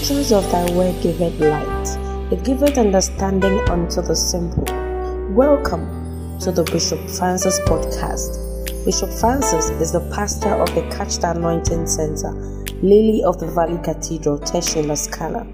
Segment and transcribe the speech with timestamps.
[0.00, 4.64] entrance of thy word giveth light, it giveth understanding unto the simple.
[5.34, 8.40] Welcome to the Bishop Francis podcast.
[8.86, 12.32] Bishop Francis is the pastor of the Catch the Anointing Center,
[12.82, 15.46] Lily of the Valley Cathedral, Teshie Scala.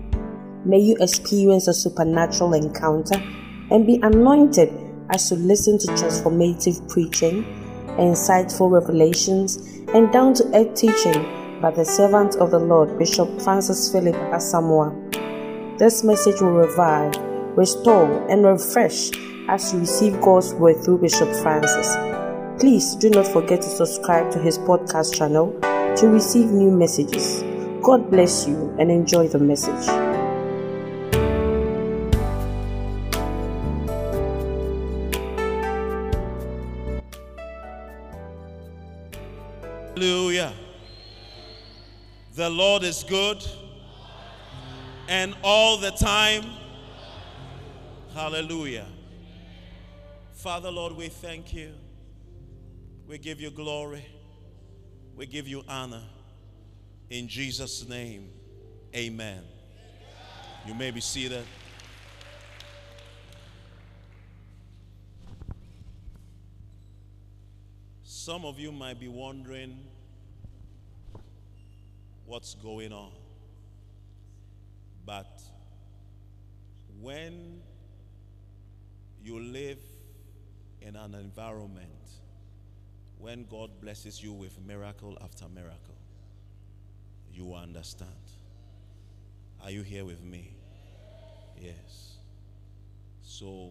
[0.64, 3.20] May you experience a supernatural encounter
[3.72, 4.72] and be anointed
[5.10, 7.42] as you listen to transformative preaching,
[7.98, 9.56] insightful revelations,
[9.92, 15.78] and down to earth teaching by the servant of the Lord, Bishop Francis Philip Asamoah.
[15.78, 17.12] This message will revive,
[17.56, 19.10] restore, and refresh
[19.48, 21.96] as you receive God's word through Bishop Francis.
[22.60, 25.58] Please do not forget to subscribe to his podcast channel
[25.96, 27.42] to receive new messages.
[27.82, 29.86] God bless you and enjoy the message.
[39.96, 40.52] Hallelujah.
[42.36, 43.42] The Lord is good
[45.08, 46.44] and all the time.
[48.12, 48.84] Hallelujah.
[50.34, 51.72] Father, Lord, we thank you.
[53.08, 54.04] We give you glory.
[55.16, 56.02] We give you honor.
[57.08, 58.28] In Jesus' name,
[58.94, 59.42] amen.
[60.66, 61.44] You may be seated.
[68.02, 69.78] Some of you might be wondering
[72.26, 73.12] what's going on.
[75.04, 75.40] But
[77.00, 77.60] when
[79.22, 79.78] you live
[80.80, 81.88] in an environment,
[83.18, 85.94] when God blesses you with miracle after miracle,
[87.32, 88.10] you will understand.
[89.62, 90.52] Are you here with me?
[91.58, 92.16] Yes.
[93.22, 93.70] So,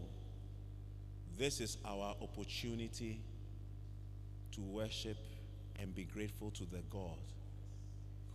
[1.37, 3.21] this is our opportunity
[4.53, 5.17] to worship
[5.79, 7.17] and be grateful to the God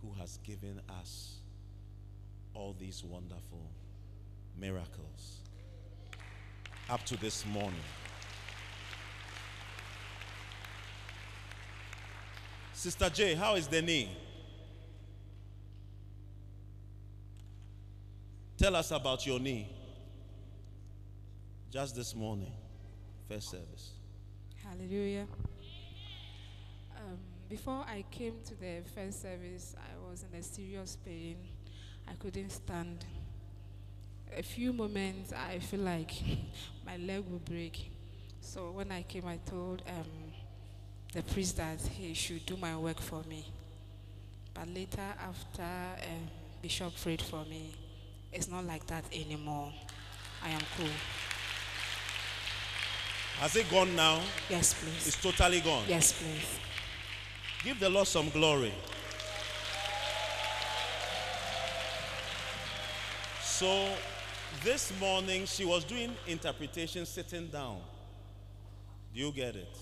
[0.01, 1.37] who has given us
[2.53, 3.69] all these wonderful
[4.59, 5.41] miracles
[6.89, 7.73] up to this morning.
[12.73, 14.09] Sister J, how is the knee?
[18.57, 19.67] Tell us about your knee.
[21.71, 22.51] Just this morning,
[23.29, 23.91] first service.
[24.63, 25.25] Hallelujah.
[27.51, 31.35] Before I came to the first service, I was in a serious pain.
[32.07, 33.03] I couldn't stand.
[34.33, 36.11] A few moments, I feel like
[36.85, 37.91] my leg will break.
[38.39, 40.31] So when I came, I told um,
[41.11, 43.45] the priest that he should do my work for me.
[44.53, 46.29] But later, after um,
[46.61, 47.75] Bishop prayed for me,
[48.31, 49.73] it's not like that anymore.
[50.41, 50.87] I am cool.
[53.39, 54.21] Has it gone now?
[54.49, 55.05] Yes, please.
[55.05, 55.83] It's totally gone.
[55.89, 56.70] Yes, please.
[57.63, 58.73] Give the Lord some glory.
[63.43, 63.93] So,
[64.63, 67.77] this morning she was doing interpretation sitting down.
[69.13, 69.77] Do you get it?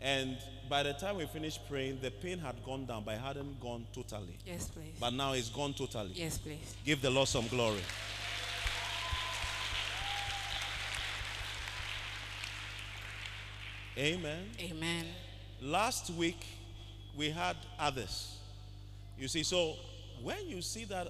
[0.00, 0.36] And
[0.68, 3.86] by the time we finished praying, the pain had gone down, but it hadn't gone
[3.94, 4.36] totally.
[4.44, 4.96] Yes, please.
[4.98, 6.10] But now it's gone totally.
[6.14, 6.74] Yes, please.
[6.84, 7.78] Give the Lord some glory.
[13.96, 14.50] Amen.
[14.60, 15.06] Amen.
[15.60, 16.44] Last week
[17.16, 18.36] we had others.
[19.18, 19.76] You see, so
[20.22, 21.08] when you see that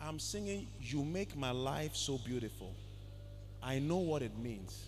[0.00, 2.74] I'm singing, You Make My Life So Beautiful,
[3.62, 4.86] I know what it means.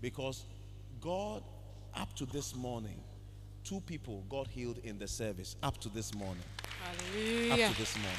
[0.00, 0.44] Because
[1.00, 1.42] God,
[1.94, 3.00] up to this morning,
[3.64, 5.56] two people got healed in the service.
[5.62, 6.42] Up to this morning.
[6.82, 7.66] Hallelujah.
[7.66, 8.18] Up to this morning.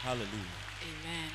[0.00, 0.56] Hallelujah.
[0.82, 1.30] Amen.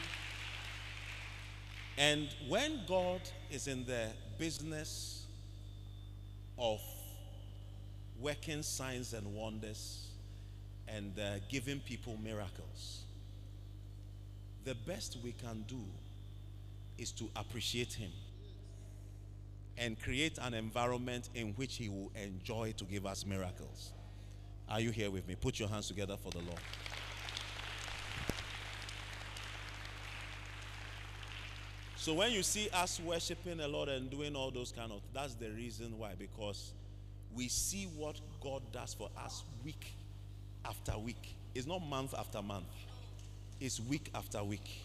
[1.97, 4.07] And when God is in the
[4.37, 5.27] business
[6.57, 6.81] of
[8.19, 10.07] working signs and wonders
[10.87, 13.03] and uh, giving people miracles,
[14.63, 15.81] the best we can do
[16.97, 18.11] is to appreciate Him
[19.77, 23.91] and create an environment in which He will enjoy to give us miracles.
[24.69, 25.35] Are you here with me?
[25.35, 26.59] Put your hands together for the Lord.
[31.97, 35.33] So when you see us worshiping the Lord and doing all those kind of that's
[35.33, 36.71] the reason why because
[37.35, 39.93] we see what God does for us week
[40.63, 41.35] after week.
[41.53, 42.65] It's not month after month.
[43.59, 44.81] It's week after week.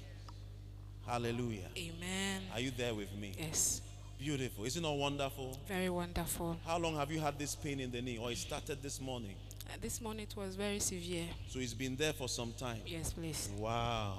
[1.07, 1.69] Hallelujah.
[1.77, 2.43] Amen.
[2.53, 3.35] Are you there with me?
[3.39, 3.81] Yes.
[4.19, 4.65] Beautiful.
[4.65, 5.59] Isn't it wonderful?
[5.67, 6.57] Very wonderful.
[6.67, 8.19] How long have you had this pain in the knee?
[8.19, 9.35] Or it started this morning?
[9.67, 11.25] Uh, this morning it was very severe.
[11.49, 12.81] So it's been there for some time.
[12.87, 13.49] Yes, please.
[13.57, 14.19] Wow.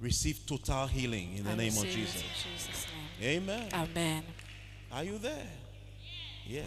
[0.00, 2.22] Receive total healing in the I name of Jesus.
[2.22, 2.86] In Jesus'
[3.20, 3.42] name.
[3.42, 3.68] Amen.
[3.74, 4.22] Amen.
[4.92, 5.46] Are you there?
[6.46, 6.62] Yeah.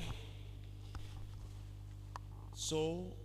[2.61, 3.15] So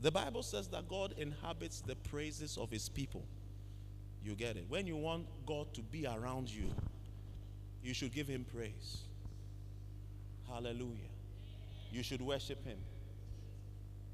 [0.00, 3.26] The Bible says that God inhabits the praises of his people.
[4.22, 4.66] You get it?
[4.68, 6.72] When you want God to be around you,
[7.82, 9.02] you should give him praise.
[10.48, 11.10] Hallelujah.
[11.90, 12.78] You should worship him.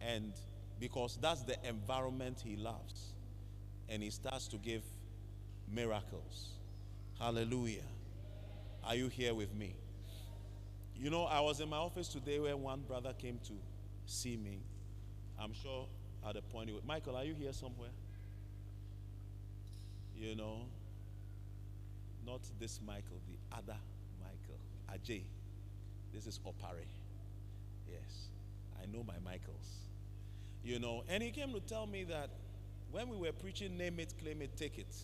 [0.00, 0.32] And
[0.80, 3.12] because that's the environment he loves.
[3.90, 4.82] And he starts to give
[5.68, 6.48] miracles.
[7.18, 7.84] Hallelujah.
[8.82, 9.76] Are you here with me?
[10.96, 13.52] You know, I was in my office today when one brother came to
[14.06, 14.58] see me.
[15.40, 15.86] I'm sure
[16.26, 17.90] at the point, he Michael, are you here somewhere?
[20.16, 20.62] You know,
[22.26, 23.76] not this Michael, the other
[24.20, 24.60] Michael,
[24.92, 25.22] Ajay.
[26.12, 26.86] This is Opare.
[27.90, 28.28] Yes,
[28.80, 29.80] I know my Michaels.
[30.62, 32.30] You know, and he came to tell me that
[32.90, 34.94] when we were preaching, name it, claim it, take it.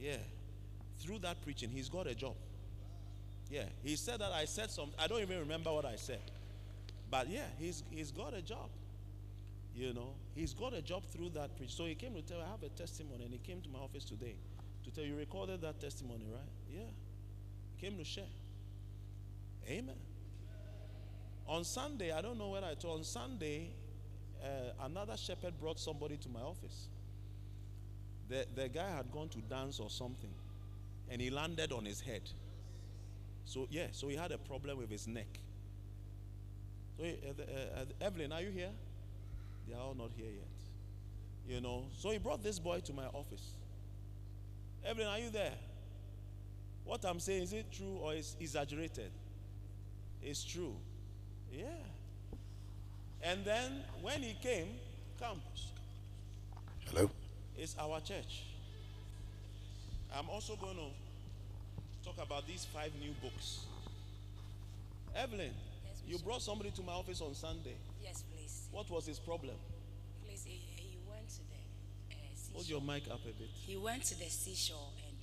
[0.00, 0.16] Yeah,
[0.98, 2.34] through that preaching, he's got a job.
[3.50, 4.94] Yeah, he said that I said something.
[4.98, 6.22] I don't even remember what I said.
[7.14, 8.70] But yeah, he's, he's got a job.
[9.72, 11.72] You know, he's got a job through that preach.
[11.72, 14.04] So he came to tell I have a testimony, and he came to my office
[14.04, 14.34] today
[14.82, 16.40] to tell you recorded that testimony, right?
[16.68, 16.90] Yeah.
[17.76, 18.24] He came to share.
[19.68, 19.94] Amen.
[21.46, 23.70] On Sunday, I don't know whether I told on Sunday,
[24.42, 26.88] uh, another shepherd brought somebody to my office.
[28.28, 30.34] The, the guy had gone to dance or something,
[31.08, 32.22] and he landed on his head.
[33.44, 35.28] So, yeah, so he had a problem with his neck.
[36.96, 38.70] So, uh, uh, uh, Evelyn, are you here?
[39.68, 41.54] They are all not here yet.
[41.54, 43.50] You know, so he brought this boy to my office.
[44.84, 45.52] Evelyn, are you there?
[46.84, 49.10] What I'm saying, is it true or is exaggerated?
[50.22, 50.74] It's true.
[51.52, 51.64] Yeah.
[53.22, 54.68] And then when he came,
[55.18, 55.72] campus.
[56.86, 57.10] Hello.
[57.56, 58.44] It's our church.
[60.16, 63.64] I'm also going to talk about these five new books.
[65.16, 65.50] Evelyn,
[66.06, 67.76] you brought somebody to my office on Sunday.
[68.02, 68.68] Yes, please.
[68.70, 69.54] What was his problem?
[70.24, 73.48] Please, he, he went to the uh, Hold your mic up a bit.
[73.52, 75.16] He went to the seashore and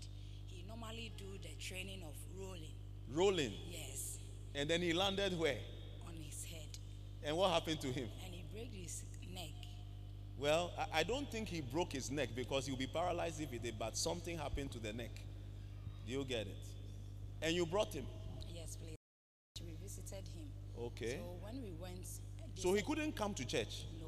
[0.48, 2.72] he normally do the training of rolling.
[3.14, 3.54] Rolling.
[3.70, 4.18] Yes,
[4.56, 5.58] And then he landed where?
[6.08, 6.68] on his head,
[7.24, 8.08] And what happened to him?
[8.26, 9.50] and he broke his neck.
[10.40, 13.60] Well, I, I don't think he broke his neck because he'll be paralyzed if he
[13.60, 15.12] did, but something happened to the neck.
[16.08, 16.58] Do you get it?
[17.44, 18.06] And you brought him.
[20.82, 21.18] Okay.
[21.18, 22.08] So when we went,
[22.56, 23.86] So he couldn't come to church.
[24.00, 24.08] No.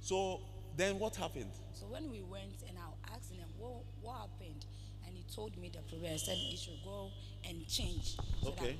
[0.00, 0.40] So
[0.76, 1.50] then what happened?
[1.72, 4.64] So when we went and I asked him what, what happened,
[5.06, 6.12] and he told me the problem.
[6.12, 7.10] I said he should go
[7.48, 8.16] and change.
[8.42, 8.76] So that Okay.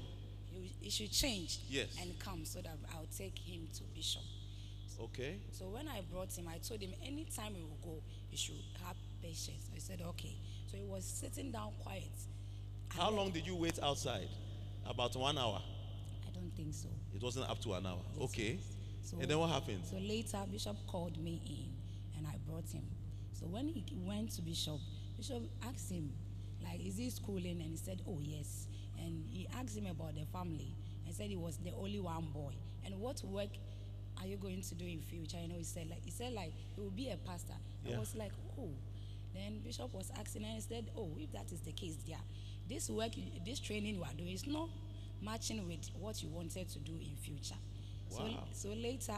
[0.52, 1.58] He, he should change.
[1.68, 1.96] Yes.
[2.00, 4.22] And come so that I'll take him to Bishop.
[5.00, 5.36] Okay.
[5.52, 8.96] So when I brought him, I told him anytime he will go, he should have
[9.22, 9.68] patience.
[9.72, 10.36] He said, okay.
[10.70, 12.10] So he was sitting down quiet.
[12.88, 14.28] How long did you wait outside?
[14.86, 15.60] About one hour.
[16.38, 16.88] Don't think so.
[17.14, 17.98] It wasn't up to an hour.
[18.14, 18.58] Yes, Okay.
[19.02, 19.80] So, And then what happened?
[19.90, 22.84] So later, Bishop called me in and I brought him.
[23.32, 24.78] So when he went to Bishop,
[25.16, 26.12] Bishop asked him,
[26.62, 27.60] like, is he schooling?
[27.60, 28.66] And he said, oh, yes.
[28.98, 30.74] And he asked him about the family
[31.06, 32.52] and said he was the only one boy.
[32.84, 33.48] And what work
[34.20, 35.38] are you going to do in future?
[35.40, 37.54] You know, he said like he said like he will be a pastor.
[37.84, 37.96] Yeah.
[37.96, 38.70] I was like, oh.
[39.34, 42.16] Then Bishop was asking and he said, oh, if that is the case, dear,
[42.68, 43.12] this work,
[43.46, 44.68] this training you are doing is not
[45.22, 47.54] matching with what you wanted to do in future.
[48.10, 48.44] So, Wow.
[48.52, 49.16] so later,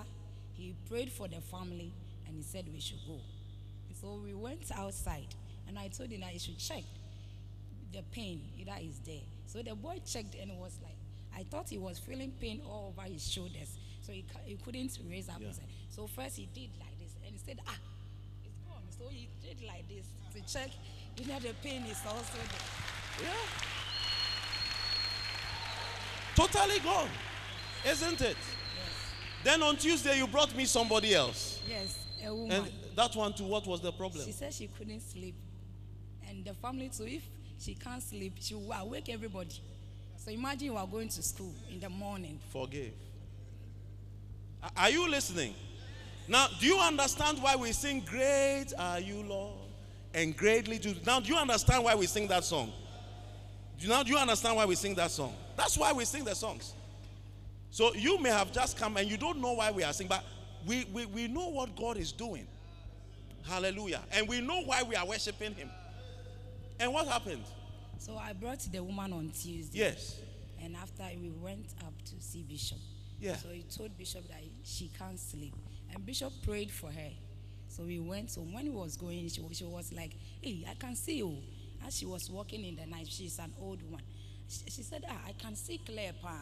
[0.55, 1.93] he prayed for the family
[2.27, 3.19] and he said we should go.
[4.01, 5.27] So we went outside
[5.69, 6.83] and I told him that he should check
[7.93, 9.21] the pain that is there.
[9.47, 10.95] So the boy checked and was like,
[11.37, 13.79] I thought he was feeling pain all over his shoulders.
[14.03, 15.49] So he, he couldn't raise up Yeah.
[15.49, 15.69] his head.
[15.91, 17.77] So first he did like this and he said, ah,
[18.45, 18.83] it's gone.
[18.99, 20.71] So he did like this to check,
[21.19, 23.27] you know, the pain is also there.
[23.29, 23.80] Yeah.
[26.41, 27.09] Totally gone.
[27.87, 28.37] Isn't it?
[29.45, 31.61] Then on Tuesday, you brought me somebody else.
[31.69, 32.51] Yes, a woman.
[32.53, 34.25] And that one too, what was the problem?
[34.25, 35.35] She said she couldn't sleep.
[36.27, 37.23] And the family too, if
[37.59, 39.61] she can't sleep, she will awake everybody.
[40.17, 42.39] So imagine you are going to school in the morning.
[42.51, 42.93] Forgive.
[44.77, 45.55] Are you listening?
[46.27, 49.59] Now, do you understand why we sing, Great are you, Lord?
[50.15, 50.95] And greatly do.
[51.07, 52.73] Now, do you understand why we sing that song?
[53.81, 55.33] Do you, now, do you understand why we sing that song?
[55.57, 56.75] That's why we sing the songs.
[57.71, 60.23] So you may have just come and you don't know why we are singing, but
[60.67, 62.47] we, we, we know what God is doing.
[63.49, 64.03] Hallelujah.
[64.13, 65.71] And we know why we are worshiping Him.
[66.79, 67.43] And what happened?
[67.99, 69.79] So I brought the woman on Tuesday.
[69.79, 70.19] Yes.
[70.63, 72.79] And after we went up to see Bishop.
[73.19, 73.37] Yeah.
[73.37, 75.55] So he told Bishop that she can't sleep.
[75.95, 77.11] And Bishop prayed for her.
[77.69, 78.31] So we went.
[78.31, 81.37] So when he was going, she, was- she was like, Hey, I can see you.
[81.87, 84.03] As she was walking in the night, she's an old one.
[84.49, 86.37] She, she said, Ah, I can see clear, pa.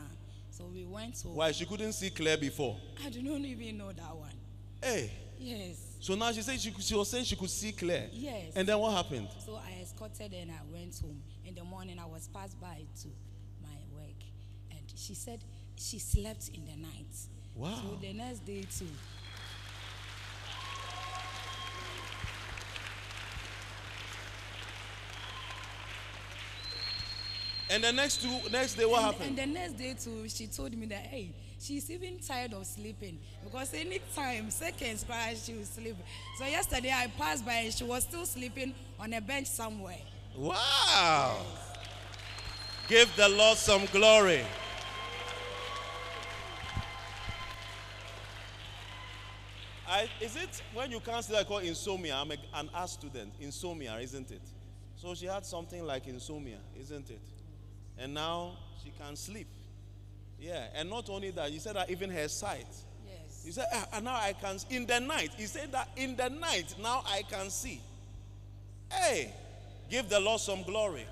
[0.51, 1.29] So we went to.
[1.29, 1.53] Why?
[1.53, 2.77] She couldn't see clear before.
[3.05, 4.33] I do not even know that one.
[4.83, 5.11] Hey.
[5.39, 5.97] Yes.
[6.01, 8.09] So now she said she, she was saying she could see clear.
[8.13, 8.53] Yes.
[8.57, 9.29] And then what happened?
[9.45, 11.23] So I escorted her and I went home.
[11.47, 13.09] In the morning, I was passed by to
[13.63, 14.21] my work.
[14.71, 15.45] And she said
[15.77, 17.15] she slept in the night.
[17.55, 17.75] Wow.
[17.83, 18.87] So the next day, too.
[27.71, 29.39] And the next two next day what and, happened?
[29.39, 33.19] And the next day, too, she told me that, hey, she's even tired of sleeping
[33.45, 35.97] because any time, seconds prior, she will sleep.
[36.39, 39.99] So yesterday, I passed by and she was still sleeping on a bench somewhere.
[40.35, 41.43] Wow.
[42.89, 44.45] Give the Lord some glory.
[49.87, 52.15] I, is it when you can't sleep, I call insomnia?
[52.17, 53.33] I'm a, an art student.
[53.41, 54.43] Insomnia, isn't it?
[54.97, 57.21] So she had something like insomnia, isn't it?
[57.99, 58.53] And now
[58.83, 59.49] she can sleep.
[60.39, 62.67] Yeah, and not only that, you said that even her sight.
[63.05, 63.43] Yes.
[63.45, 66.29] He said, ah, and now I can, in the night, he said that in the
[66.29, 67.81] night, now I can see.
[68.91, 69.35] Hey,
[69.91, 71.07] give the Lord some glory.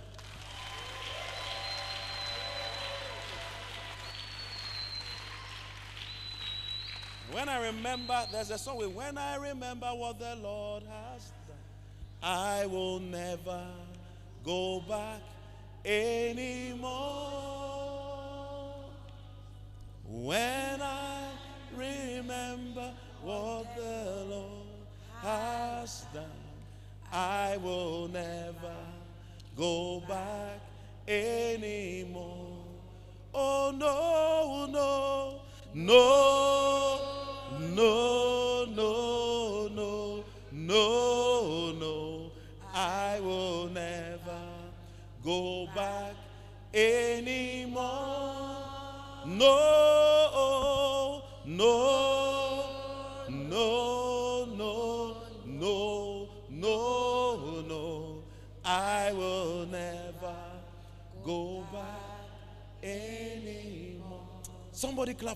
[7.32, 11.56] When I remember, there's a song with When I remember what the Lord has done,
[12.22, 13.66] I will never
[14.44, 15.20] go back
[15.86, 16.90] anymore.
[20.04, 21.28] When I
[21.76, 24.66] remember what the Lord
[25.22, 26.24] has done,
[27.12, 28.74] I will never
[29.56, 30.60] go back
[31.06, 32.64] anymore.
[33.32, 35.40] Oh no, no,
[35.74, 37.05] no, no,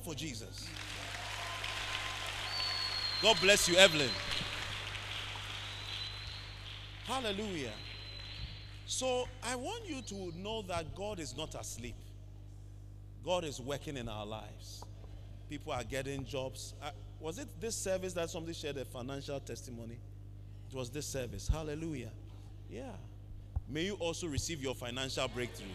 [0.00, 0.68] Clap for Jesus.
[3.22, 4.08] God bless you, Evelyn.
[7.04, 7.72] Hallelujah.
[8.86, 11.94] So I want you to know that God is not asleep.
[13.24, 14.84] God is working in our lives.
[15.48, 16.74] People are getting jobs.
[16.82, 19.98] Uh, was it this service that somebody shared a financial testimony?
[20.70, 21.48] It was this service.
[21.48, 22.10] Hallelujah.
[22.70, 22.92] Yeah.
[23.68, 25.66] May you also receive your financial breakthrough.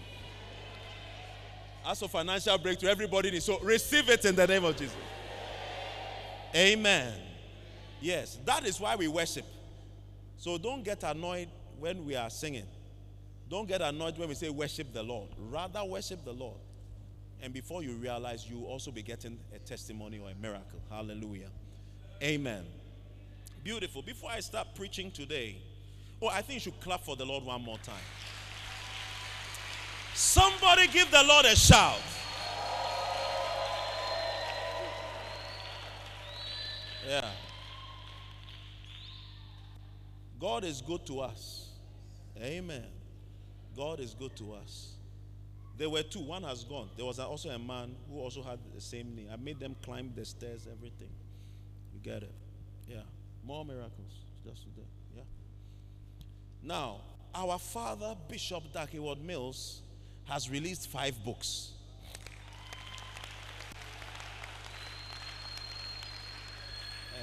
[1.85, 3.45] As for financial breakthrough, everybody needs.
[3.45, 4.95] So receive it in the name of Jesus.
[6.55, 7.13] Amen.
[8.01, 9.45] Yes, that is why we worship.
[10.37, 11.47] So don't get annoyed
[11.79, 12.65] when we are singing.
[13.49, 15.29] Don't get annoyed when we say worship the Lord.
[15.49, 16.57] Rather worship the Lord.
[17.41, 20.79] And before you realize, you will also be getting a testimony or a miracle.
[20.89, 21.49] Hallelujah.
[22.23, 22.63] Amen.
[23.63, 24.01] Beautiful.
[24.01, 25.57] Before I start preaching today,
[26.21, 27.95] oh, I think you should clap for the Lord one more time.
[30.15, 31.99] Somebody give the Lord a shout.
[37.05, 37.29] Yeah.
[40.39, 41.69] God is good to us.
[42.41, 42.85] Amen.
[43.75, 44.93] God is good to us.
[45.77, 46.21] There were two.
[46.21, 46.89] One has gone.
[46.95, 49.27] There was also a man who also had the same name.
[49.31, 51.09] I made them climb the stairs, everything.
[51.93, 52.33] You get it?
[52.87, 53.01] Yeah.
[53.43, 54.13] More miracles.
[54.45, 54.87] Just today.
[55.15, 55.23] Yeah.
[56.63, 57.01] Now,
[57.33, 59.81] our father, Bishop Dag Heward-Mills,
[60.27, 61.71] has released five books.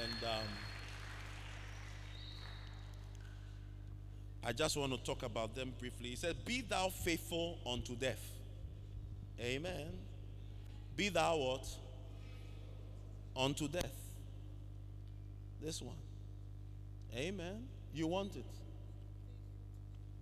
[0.01, 0.47] And um,
[4.45, 6.09] I just want to talk about them briefly.
[6.09, 8.21] He said, Be thou faithful unto death.
[9.39, 9.87] Amen.
[10.95, 11.67] Be thou what?
[13.35, 13.95] Unto death.
[15.61, 15.95] This one.
[17.15, 17.67] Amen.
[17.93, 18.45] You want it?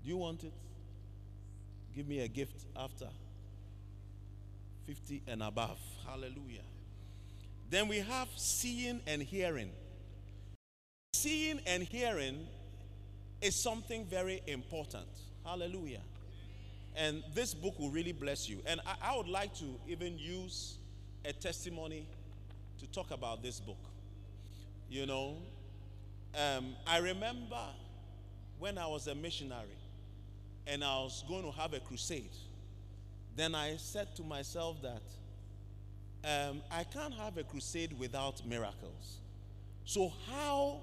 [0.04, 0.54] Do you want it?
[1.96, 3.08] Give me a gift after
[4.88, 5.80] 50 and above.
[6.08, 6.62] Hallelujah.
[7.70, 9.72] Then we have seeing and hearing.
[11.14, 12.48] Seeing and hearing
[13.42, 15.08] is something very important.
[15.46, 16.02] Hallelujah.
[16.96, 18.60] And this book will really bless you.
[18.66, 20.76] And I, I, would like to even use
[21.24, 22.06] a testimony
[22.80, 23.78] to talk about this book.
[24.90, 25.38] You know,
[26.36, 27.64] um, I remember
[28.60, 29.78] when I was a missionary
[30.68, 32.32] and I was going to have a crusade.
[33.36, 35.02] Then I said to myself that
[36.24, 39.18] um, I can't have a crusade without miracles.
[39.86, 40.82] So, how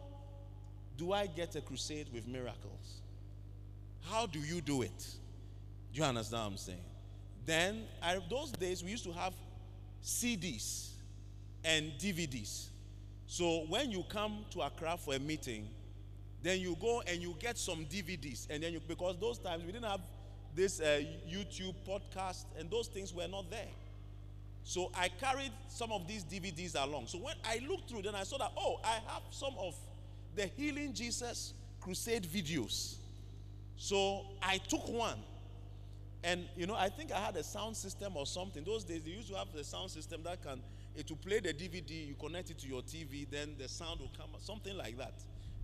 [0.96, 3.02] do I get a crusade with miracles?
[4.10, 5.06] How do you do it?
[5.92, 6.78] Do you understand what I'm saying?
[7.46, 9.32] Then, I, those days we used to have
[10.02, 10.90] CDs
[11.64, 12.68] and DVDs.
[13.26, 15.68] So when you come to Accra for a meeting,
[16.42, 19.72] then you go and you get some DVDs, and then you because those times we
[19.72, 20.00] didn't have
[20.54, 23.68] this uh, YouTube podcast, and those things were not there.
[24.64, 27.06] So I carried some of these DVDs along.
[27.06, 29.74] So when I looked through, then I saw that oh, I have some of
[30.36, 32.96] the Healing Jesus crusade videos.
[33.76, 35.18] So I took one,
[36.22, 38.64] and you know I think I had a sound system or something.
[38.64, 40.60] Those days they used to have the sound system that can
[40.98, 44.10] it will play the DVD, you connect it to your TV, then the sound will
[44.16, 45.14] come, something like that.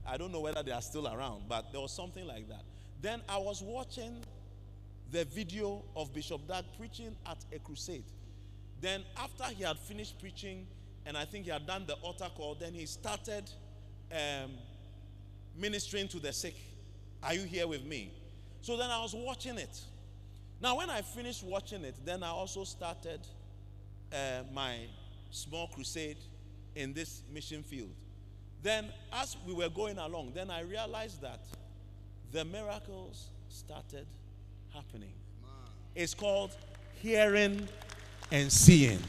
[0.07, 2.63] I don't know whether they are still around, but there was something like that.
[3.01, 4.17] Then I was watching
[5.11, 8.05] the video of Bishop Dag preaching at a crusade.
[8.81, 10.67] Then, after he had finished preaching,
[11.07, 13.51] and I think he had done the altar call, then he started
[14.13, 14.51] um,
[15.57, 16.57] ministering to the sick.
[17.23, 18.13] Are you here with me?
[18.63, 19.81] So then I was watching it.
[20.61, 23.21] Now, when I finished watching it, then I also started
[24.13, 24.81] uh, my
[25.31, 26.19] small crusade
[26.75, 27.91] in this mission field.
[28.65, 31.41] Then, as we were going along, then I realized that
[32.33, 34.07] the miracles started
[34.73, 35.13] happening.
[35.95, 36.57] It's called
[36.95, 37.69] hearing
[38.33, 39.01] and seeing.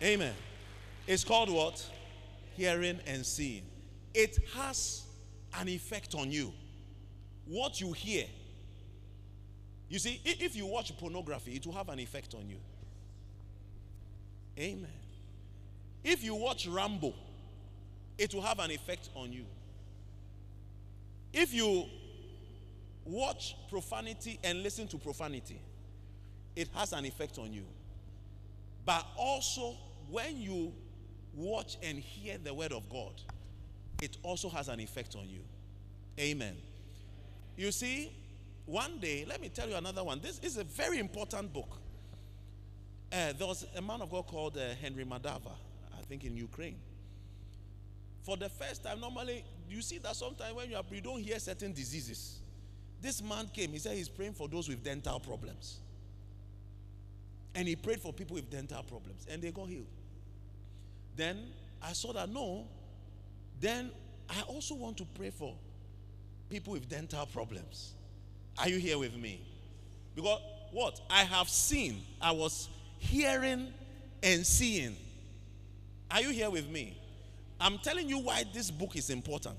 [0.00, 0.32] Amen.
[1.08, 1.84] It's called what?
[2.56, 3.64] Hearing and seeing.
[4.14, 5.02] It has
[5.58, 6.52] an effect on you.
[7.46, 8.26] What you hear.
[9.88, 12.58] You see, if you watch pornography, it will have an effect on you.
[14.56, 14.86] Amen.
[16.04, 17.14] If you watch Rambo,
[18.18, 19.44] it will have an effect on you.
[21.32, 21.86] If you
[23.04, 25.60] watch profanity and listen to profanity,
[26.54, 27.64] it has an effect on you.
[28.84, 29.74] But also,
[30.10, 30.72] when you
[31.34, 33.12] watch and hear the word of God,
[34.02, 35.40] it also has an effect on you.
[36.18, 36.56] Amen.
[37.56, 38.12] You see,
[38.66, 40.20] one day, let me tell you another one.
[40.20, 41.78] This is a very important book.
[43.12, 45.52] Uh, there was a man of God called uh, Henry Madava,
[46.04, 46.76] think in Ukraine.
[48.22, 51.38] For the first time, normally you see that sometimes when you, are, you don't hear
[51.38, 52.38] certain diseases.
[53.00, 55.78] This man came, he said he's praying for those with dental problems.
[57.54, 59.86] And he prayed for people with dental problems, and they got healed.
[61.16, 61.38] Then
[61.82, 62.66] I saw that no,
[63.60, 63.90] then
[64.28, 65.54] I also want to pray for
[66.48, 67.92] people with dental problems.
[68.58, 69.42] Are you here with me?
[70.14, 70.40] Because
[70.72, 71.00] what?
[71.10, 73.72] I have seen, I was hearing
[74.22, 74.96] and seeing.
[76.14, 76.96] Are you here with me?
[77.60, 79.58] I'm telling you why this book is important.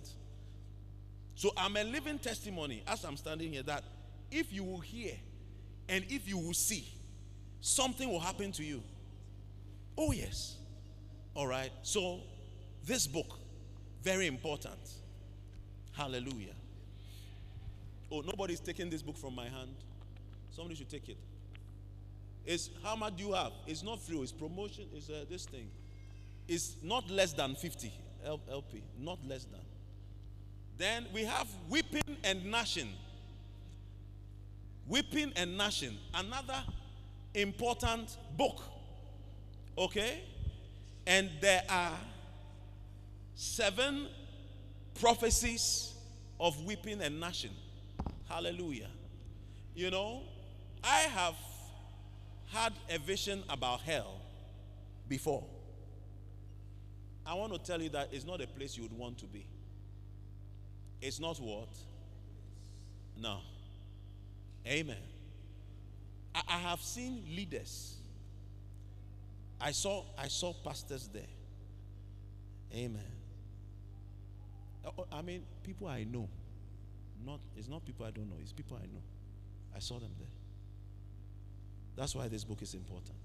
[1.35, 3.83] So I'm a living testimony as I'm standing here that
[4.31, 5.11] if you will hear
[5.89, 6.87] and if you will see,
[7.59, 8.81] something will happen to you.
[9.97, 10.55] Oh, yes.
[11.33, 11.71] All right.
[11.83, 12.21] So
[12.85, 13.37] this book,
[14.01, 14.79] very important.
[15.91, 16.55] Hallelujah.
[18.09, 19.75] Oh, nobody's taking this book from my hand.
[20.51, 21.17] Somebody should take it.
[22.45, 23.51] It's how much do you have?
[23.67, 24.19] It's not free.
[24.19, 24.85] It's promotion.
[24.93, 25.67] It's uh, this thing.
[26.47, 27.91] It's not less than 50
[28.25, 28.84] LP.
[28.99, 29.62] Not less than.
[30.77, 32.89] Then we have weeping and gnashing.
[34.88, 35.97] Weeping and gnashing.
[36.13, 36.62] Another
[37.34, 38.62] important book.
[39.77, 40.21] Okay?
[41.08, 41.97] And there are
[43.36, 44.08] seven
[44.99, 45.93] prophecies
[46.39, 47.51] of weeping and gnashing.
[48.27, 48.89] Hallelujah.
[49.75, 50.23] You know,
[50.84, 51.36] I have
[52.47, 54.15] had a vision about hell
[55.08, 55.43] before.
[57.25, 59.45] I want to tell you that it's not a place you would want to be.
[61.01, 61.69] It's not what?
[63.17, 63.39] No.
[64.67, 64.97] Amen.
[66.33, 67.95] I, I have seen leaders.
[69.59, 71.23] I saw I saw pastors there.
[72.73, 73.01] Amen.
[74.85, 76.29] Uh, uh, I mean, people I know.
[77.25, 79.01] Not it's not people I don't know, it's people I know.
[79.75, 80.27] I saw them there.
[81.95, 83.15] That's why this book is important.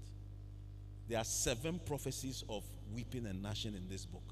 [1.07, 4.23] There are seven prophecies of weeping and gnashing in this book.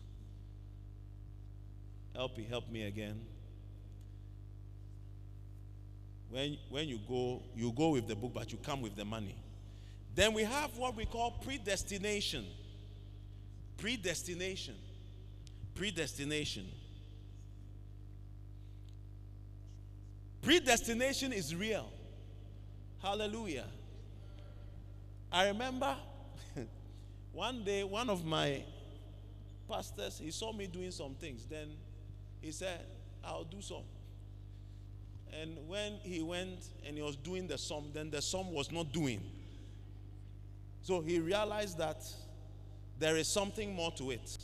[2.16, 3.20] Help me, help me again.
[6.30, 9.36] When, when you go, you go with the book, but you come with the money.
[10.16, 12.46] Then we have what we call predestination.
[13.78, 14.76] Predestination.
[15.76, 16.68] Predestination.
[20.42, 21.90] Predestination is real.
[23.02, 23.68] Hallelujah.
[25.32, 25.96] I remember
[27.34, 28.64] one day one of my
[29.70, 31.46] pastors he saw me doing some things.
[31.46, 31.70] Then
[32.42, 32.82] he said,
[33.24, 33.84] I'll do some.
[35.40, 38.92] And when he went and he was doing the sum, then the sum was not
[38.92, 39.22] doing.
[40.82, 42.04] So he realized that
[42.98, 44.38] there is something more to it.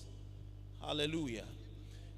[0.81, 1.45] Hallelujah.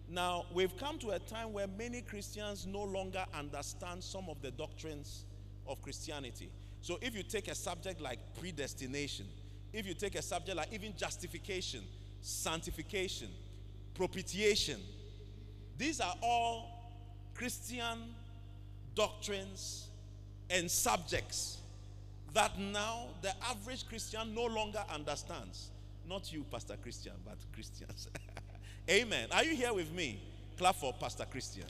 [0.10, 4.52] Now, we've come to a time where many Christians no longer understand some of the
[4.52, 5.26] doctrines
[5.66, 6.50] of Christianity.
[6.82, 9.26] So, if you take a subject like predestination,
[9.78, 11.82] if you take a subject like even justification,
[12.22, 13.28] sanctification,
[13.94, 14.80] propitiation,
[15.78, 16.68] these are all
[17.36, 18.16] Christian
[18.96, 19.88] doctrines
[20.50, 21.60] and subjects
[22.34, 25.70] that now the average Christian no longer understands.
[26.10, 28.08] Not you, Pastor Christian, but Christians.
[28.90, 29.28] Amen.
[29.32, 30.20] Are you here with me?
[30.58, 31.66] Clap for Pastor Christian.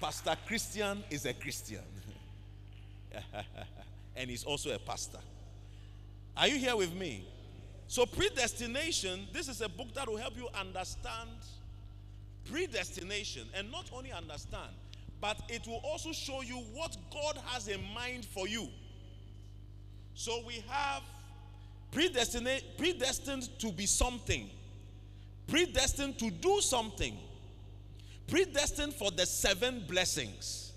[0.00, 1.97] Pastor Christian is a Christian.
[4.16, 5.18] and he's also a pastor.
[6.36, 7.24] Are you here with me?
[7.88, 11.30] So, predestination, this is a book that will help you understand
[12.44, 14.70] predestination and not only understand,
[15.20, 18.68] but it will also show you what God has in mind for you.
[20.14, 21.02] So, we have
[21.90, 24.50] predestined, predestined to be something,
[25.46, 27.16] predestined to do something,
[28.28, 30.67] predestined for the seven blessings,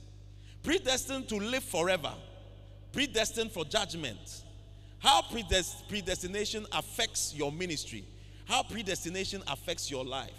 [0.64, 2.14] predestined to live forever,
[2.92, 4.44] predestined for judgment.
[5.00, 8.06] How predestination affects your ministry,
[8.46, 10.32] how predestination affects your life.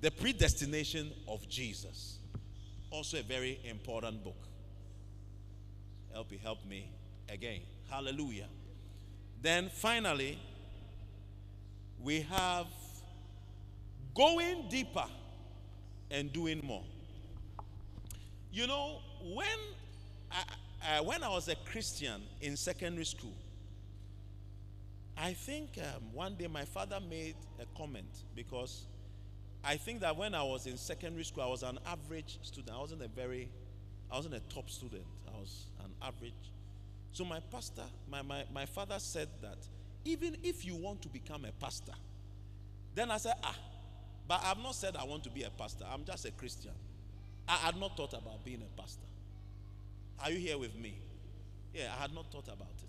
[0.00, 2.18] The predestination of Jesus.
[2.90, 4.36] Also, a very important book.
[6.12, 6.90] Help you help me
[7.28, 7.60] again.
[7.90, 8.48] Hallelujah.
[9.40, 10.38] Then finally,
[12.02, 12.66] we have
[14.14, 15.06] going deeper
[16.10, 16.84] and doing more.
[18.54, 18.98] You know,
[19.34, 19.58] when
[20.80, 23.34] I, when I was a Christian in secondary school,
[25.18, 28.84] I think um, one day my father made a comment because
[29.64, 32.76] I think that when I was in secondary school, I was an average student.
[32.76, 33.48] I wasn't a very,
[34.08, 35.02] I wasn't a top student.
[35.26, 36.32] I was an average.
[37.10, 39.58] So my pastor, my, my, my father said that
[40.04, 41.94] even if you want to become a pastor,
[42.94, 43.56] then I said, ah,
[44.28, 45.86] but I've not said I want to be a pastor.
[45.92, 46.70] I'm just a Christian.
[47.48, 49.06] I had not thought about being a pastor.
[50.22, 50.94] Are you here with me?
[51.74, 52.88] Yeah, I had not thought about it.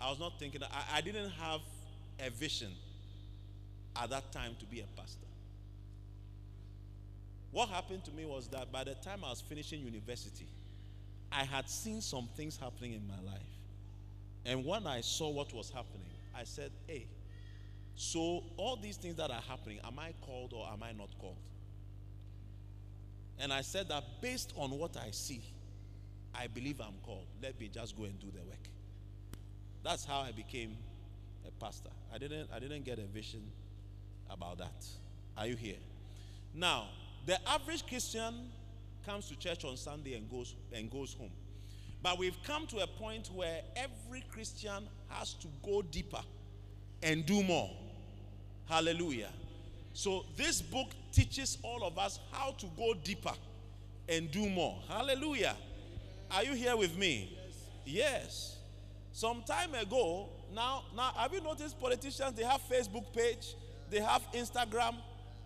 [0.00, 1.60] I was not thinking, I, I didn't have
[2.18, 2.70] a vision
[3.96, 5.26] at that time to be a pastor.
[7.50, 10.46] What happened to me was that by the time I was finishing university,
[11.30, 13.42] I had seen some things happening in my life.
[14.44, 17.06] And when I saw what was happening, I said, hey,
[18.00, 21.34] so, all these things that are happening, am I called or am I not called?
[23.40, 25.42] And I said that based on what I see,
[26.34, 27.26] I believe I'm called.
[27.42, 28.68] Let me just go and do the work.
[29.84, 30.76] That's how I became
[31.46, 31.90] a pastor.
[32.12, 33.42] I didn't I didn't get a vision
[34.30, 34.86] about that.
[35.36, 35.76] Are you here?
[36.54, 36.88] Now,
[37.26, 38.50] the average Christian
[39.06, 41.30] comes to church on Sunday and goes and goes home.
[42.02, 46.20] But we've come to a point where every Christian has to go deeper
[47.02, 47.70] and do more.
[48.68, 49.30] Hallelujah.
[49.98, 53.32] So, this book teaches all of us how to go deeper
[54.08, 54.78] and do more.
[54.86, 55.56] Hallelujah.
[56.30, 57.36] Are you here with me?
[57.84, 58.58] Yes.
[59.10, 62.34] Some time ago, now, now, have you noticed politicians?
[62.34, 63.56] They have Facebook page,
[63.90, 64.94] they have Instagram.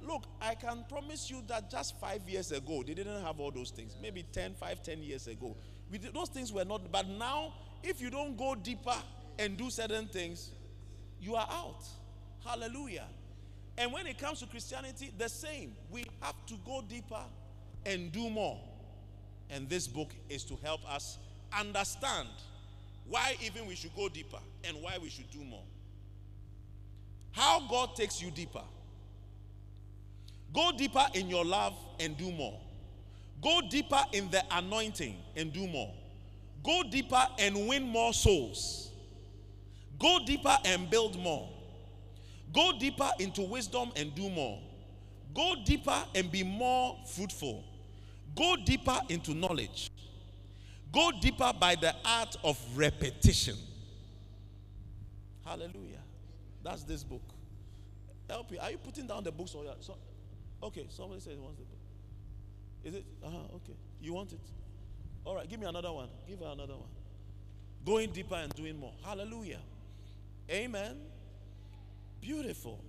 [0.03, 3.71] Look, I can promise you that just five years ago, they didn't have all those
[3.71, 3.97] things.
[4.03, 5.57] Maybe 10, 5, 10 years ago.
[5.91, 8.97] Did, those things were not, but now, if you don't go deeper
[9.39, 10.51] and do certain things,
[11.23, 11.87] you are out.
[12.45, 13.07] Hallelujah.
[13.79, 15.75] And when it comes to Christianity, the same.
[15.91, 17.23] We have to go deeper
[17.87, 18.61] and do more.
[19.51, 21.19] And this book is to help us
[21.59, 22.29] understand
[23.07, 25.65] why even we should go deeper and why we should do more.
[27.33, 28.63] How God takes you deeper.
[30.53, 32.61] Go deeper in your love and do more.
[33.41, 35.93] Go deeper in the anointing and do more.
[36.63, 38.91] Go deeper and win more souls.
[39.99, 41.49] Go deeper and build more.
[42.53, 44.61] Go deeper into wisdom and do more.
[45.35, 47.65] Go deeper and be more fruitful.
[48.35, 49.91] Go deeper into knowledge.
[50.93, 53.57] Go deeper by the art of repetition.
[55.45, 56.03] Hallelujah.
[56.63, 57.23] That's this book.
[58.29, 58.59] Help you.
[58.61, 59.97] Are you putting down the books or so,
[60.63, 61.79] okay, somebody says wants the book.
[62.85, 63.05] Is it?
[63.25, 63.77] Uh-huh, okay.
[64.01, 64.41] You want it?
[65.25, 66.09] All right, give me another one.
[66.29, 66.89] Give her another one.
[67.85, 68.93] Going deeper and doing more.
[69.05, 69.61] Hallelujah.
[70.51, 70.97] Amen.
[72.23, 72.83] Beautiful.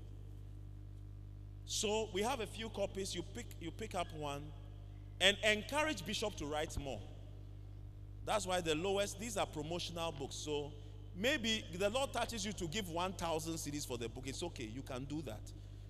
[1.66, 3.14] So we have a few copies.
[3.14, 4.44] You pick you pick up one
[5.20, 7.02] and encourage Bishop to write more.
[8.26, 10.36] That's why the lowest, these are promotional books.
[10.36, 10.72] So
[11.16, 14.24] maybe the Lord touches you to give 1,000 cedis for the book.
[14.28, 14.70] It's okay.
[14.74, 15.42] You can do that.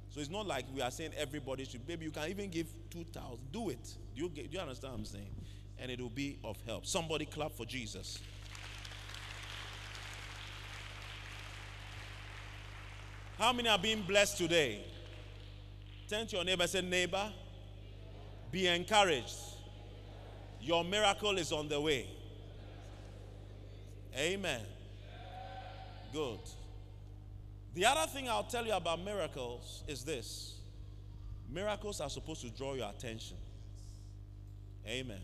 [0.10, 1.88] So it's not like we are saying everybody should.
[1.88, 3.40] Maybe you can even give 2,000.
[3.52, 3.84] Do it.
[4.16, 5.36] Do you, get, do you understand what I'm saying?
[5.80, 6.86] And it will be of help.
[6.86, 8.20] Somebody clap for Jesus.
[13.44, 14.80] How many are being blessed today?
[16.08, 17.30] Turn to your neighbor and say, Neighbor,
[18.54, 19.36] be encouraged.
[20.62, 22.08] Your miracle is on the way.
[24.18, 24.62] Amen.
[26.14, 26.40] Good.
[27.74, 30.56] The other thing I'll tell you about miracles is this
[31.52, 33.36] miracles are supposed to draw your attention.
[34.88, 35.20] Amen.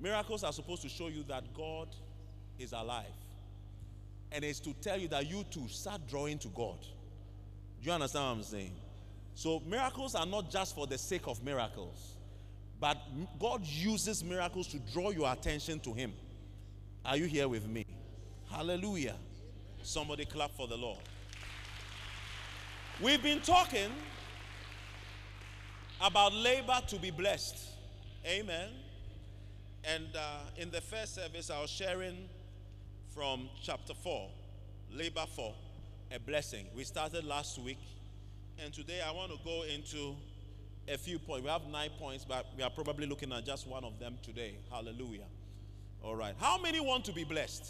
[0.00, 1.88] Miracles are supposed to show you that God
[2.58, 3.04] is alive.
[4.34, 6.80] And it's to tell you that you too start drawing to God.
[7.80, 8.72] Do you understand what I'm saying?
[9.36, 12.16] So, miracles are not just for the sake of miracles,
[12.80, 12.98] but
[13.38, 16.12] God uses miracles to draw your attention to Him.
[17.04, 17.86] Are you here with me?
[18.50, 19.14] Hallelujah.
[19.84, 20.98] Somebody clap for the Lord.
[23.00, 23.90] We've been talking
[26.00, 27.56] about labor to be blessed.
[28.26, 28.70] Amen.
[29.84, 32.28] And uh, in the first service, I was sharing
[33.14, 34.28] from chapter 4,
[34.92, 35.54] labor for
[36.12, 36.66] a blessing.
[36.74, 37.78] We started last week.
[38.58, 40.16] And today I want to go into
[40.88, 41.44] a few points.
[41.44, 44.56] We have nine points, but we are probably looking at just one of them today.
[44.68, 45.26] Hallelujah.
[46.02, 46.34] All right.
[46.40, 47.64] How many want to be blessed?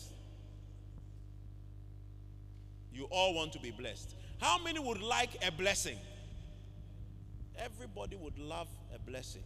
[2.92, 4.14] You all want to be blessed.
[4.40, 5.98] How many would like a blessing?
[7.59, 9.44] Everybody would love a blessing.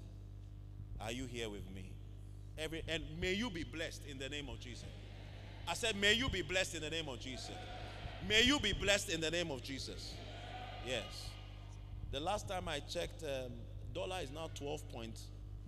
[1.00, 1.90] Are you here with me?
[2.56, 4.84] Every and may you be blessed in the name of Jesus.
[5.68, 7.50] I said, may you be blessed in the name of Jesus.
[8.26, 10.14] May you be blessed in the name of Jesus.
[10.86, 11.28] Yes.
[12.10, 13.52] The last time I checked, um,
[13.92, 15.20] dollar is now 12 point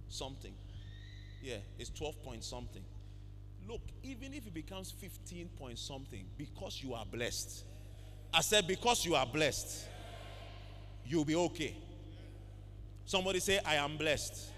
[0.08, 0.54] something.
[1.42, 2.82] Yeah, it's 12 point something.
[3.68, 7.64] Look, even if it becomes 15 point something, because you are blessed.
[8.32, 9.86] I said, because you are blessed,
[11.04, 11.74] you'll be okay.
[13.04, 14.50] Somebody say, I am blessed.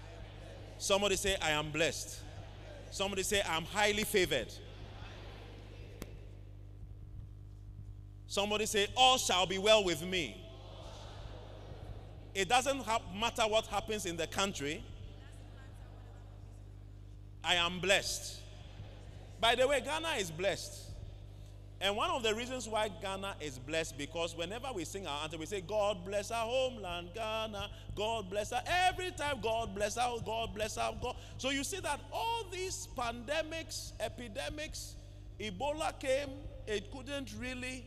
[0.77, 2.19] Somebody say, I am blessed.
[2.91, 4.47] Somebody say, I'm highly favored.
[8.33, 10.43] Somebody say, All shall be well with me.
[12.33, 12.83] It doesn't
[13.15, 14.83] matter what happens in the country.
[17.43, 18.39] I am blessed.
[19.39, 20.81] By the way, Ghana is blessed.
[21.79, 25.39] And one of the reasons why Ghana is blessed because whenever we sing our anthem,
[25.39, 27.69] we say, God bless our homeland, Ghana.
[27.93, 31.17] God bless our every time, God bless our God bless our God.
[31.37, 34.95] So you see that all these pandemics, epidemics,
[35.39, 36.29] Ebola came,
[36.65, 37.85] it couldn't really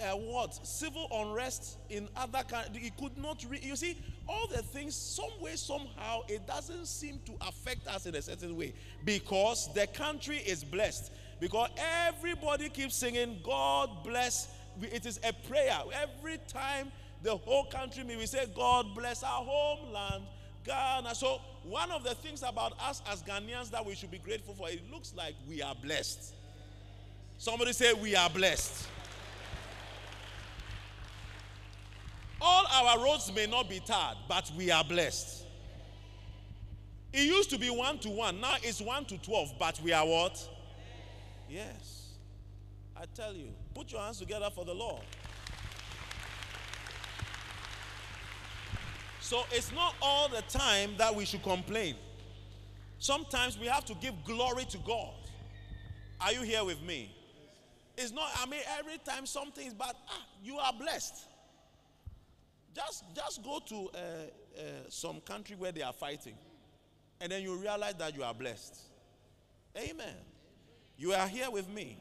[0.00, 2.86] uh, what civil unrest in other countries.
[2.86, 3.44] It could not.
[3.48, 8.06] Re- you see, all the things, some way, somehow, it doesn't seem to affect us
[8.06, 11.12] in a certain way because the country is blessed.
[11.40, 11.68] Because
[12.06, 14.48] everybody keeps singing, God bless.
[14.80, 15.78] It is a prayer.
[15.92, 16.90] Every time
[17.22, 20.24] the whole country we say, God bless our homeland,
[20.64, 21.14] Ghana.
[21.14, 24.68] So, one of the things about us as Ghanaians that we should be grateful for,
[24.68, 26.34] it looks like we are blessed.
[27.38, 28.86] Somebody say, We are blessed.
[32.40, 35.44] All our roads may not be tarred, but we are blessed.
[37.12, 40.06] It used to be one to one, now it's one to 12, but we are
[40.06, 40.38] what?
[41.48, 42.10] Yes.
[42.96, 45.02] I tell you, put your hands together for the Lord.
[49.20, 51.96] So it's not all the time that we should complain.
[52.98, 55.14] Sometimes we have to give glory to God.
[56.20, 57.14] Are you here with me?
[57.98, 61.14] It's not, I mean, every time something is bad, ah, you are blessed.
[62.76, 66.34] Just, just go to uh, uh, some country where they are fighting,
[67.22, 68.76] and then you realize that you are blessed.
[69.74, 70.14] Amen.
[70.98, 71.96] You are here with me.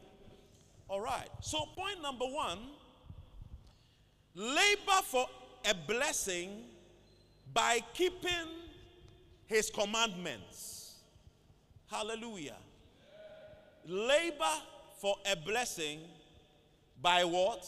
[0.90, 1.30] All right.
[1.40, 2.60] So, point number one
[4.36, 5.26] labor for
[5.64, 6.50] a blessing
[7.54, 8.50] by keeping
[9.46, 10.96] his commandments.
[11.90, 12.58] Hallelujah.
[13.88, 14.62] Labor
[15.00, 16.02] for a blessing
[17.02, 17.66] by what?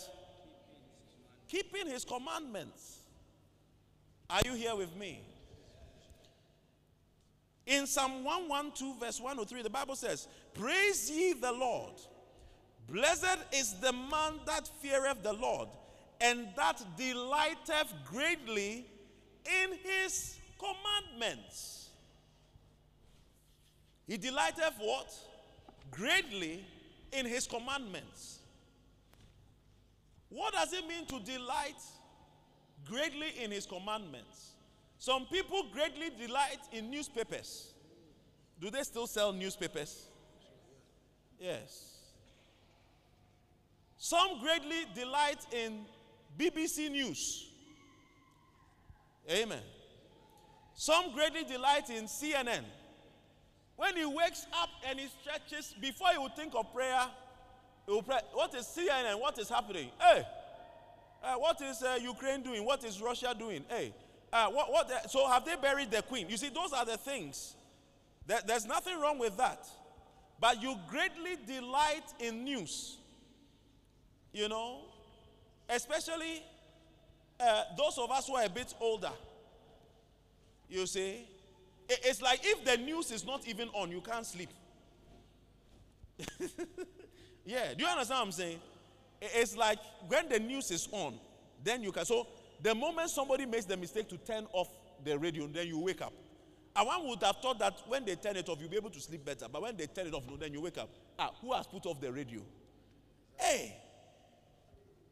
[1.47, 2.96] Keeping his commandments.
[4.29, 5.21] Are you here with me?
[7.65, 11.93] In Psalm 112, verse 103, the Bible says, Praise ye the Lord.
[12.89, 15.67] Blessed is the man that feareth the Lord,
[16.21, 18.85] and that delighteth greatly
[19.45, 21.89] in his commandments.
[24.07, 25.13] He delighteth what?
[25.91, 26.65] Greatly
[27.11, 28.39] in his commandments.
[30.29, 31.81] What does it mean to delight
[32.89, 34.51] greatly in his commandments.
[34.99, 37.73] Some people greatly delight in newspapers.
[38.59, 40.07] Do they still sell newspapers?
[41.39, 41.97] Yes.
[43.97, 45.85] Some greatly delight in
[46.37, 47.51] BBC News.
[49.29, 49.61] Amen.
[50.73, 52.63] Some greatly delight in CNN.
[53.75, 57.01] When he wakes up and he stretches, before he will think of prayer,
[57.85, 58.19] he will pray.
[58.33, 59.19] What is CNN?
[59.19, 59.89] What is happening?
[59.99, 60.23] Hey,
[61.23, 62.63] uh, what is uh, Ukraine doing?
[62.63, 63.63] What is Russia doing?
[63.69, 63.93] Hey,
[64.31, 66.29] uh, what, what so have they buried the queen?
[66.29, 67.55] You see, those are the things
[68.27, 69.65] There, there's nothing wrong with that.
[70.39, 72.97] But you greatly delight in news.
[74.33, 74.81] You know,
[75.69, 76.43] especially
[77.39, 79.11] uh, those of us who are a bit older.
[80.69, 81.25] You see,
[81.89, 84.49] it's like if the news is not even on, you can't sleep.
[87.45, 88.59] yeah, do you understand what I'm saying?
[89.21, 91.19] It's like when the news is on,
[91.63, 92.05] then you can.
[92.05, 92.27] So
[92.61, 94.69] the moment somebody makes the mistake to turn off
[95.03, 96.13] the radio, then you wake up.
[96.75, 98.99] And one would have thought that when they turn it off, you'll be able to
[98.99, 99.47] sleep better.
[99.51, 100.89] But when they turn it off, no, then you wake up.
[101.17, 102.41] Ah, who has put off the radio?
[103.35, 103.75] Hey,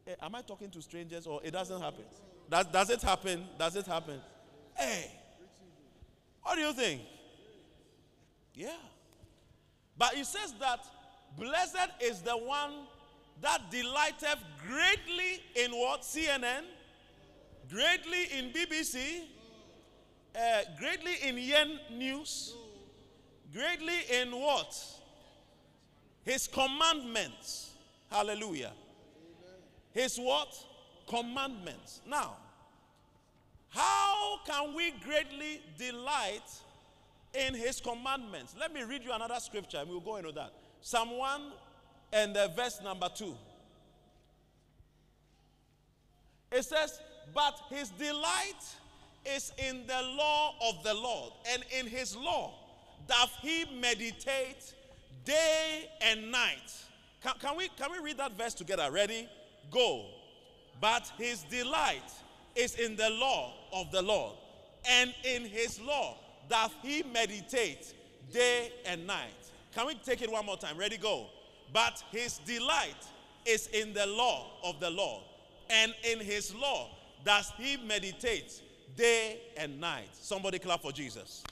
[0.05, 2.03] hey am I talking to strangers or it doesn't happen?
[2.49, 3.45] Does, does it happen?
[3.57, 4.19] Does it happen?
[4.75, 5.09] Hey,
[6.43, 7.01] what do you think?
[8.53, 8.69] Yeah.
[9.97, 10.85] But it says that
[11.35, 12.71] blessed is the one
[13.41, 16.01] that delighteth greatly in what?
[16.01, 16.63] CNN,
[17.69, 19.21] greatly in BBC,
[20.35, 22.55] uh, greatly in Yen News,
[23.53, 24.75] greatly in what?
[26.23, 27.71] His commandments.
[28.09, 28.71] Hallelujah.
[29.91, 30.55] His what?
[31.07, 32.01] Commandments.
[32.07, 32.37] Now,
[33.69, 36.49] how can we greatly delight
[37.33, 38.55] in his commandments?
[38.59, 40.51] Let me read you another scripture and we'll go into that.
[40.81, 41.51] Psalm 1
[42.15, 43.35] and uh, verse number 2.
[46.53, 46.99] It says,
[47.33, 48.63] But his delight
[49.25, 52.53] is in the law of the Lord, and in his law
[53.07, 54.73] doth he meditate
[55.25, 56.73] day and night.
[57.21, 58.89] Can, can, we, can we read that verse together?
[58.91, 59.27] Ready?
[59.69, 60.05] Go.
[60.79, 62.11] But his delight
[62.55, 64.35] is in the law of the Lord,
[64.89, 66.17] and in his law
[66.49, 67.93] doth he meditate
[68.31, 69.33] day and night.
[69.73, 70.77] Can we take it one more time?
[70.77, 70.95] Ready?
[70.95, 71.27] Go.
[71.73, 72.95] But his delight
[73.45, 75.23] is in the law of the Lord,
[75.69, 76.89] and in his law
[77.23, 78.61] does he meditate
[78.95, 80.09] day and night.
[80.13, 81.43] Somebody clap for Jesus.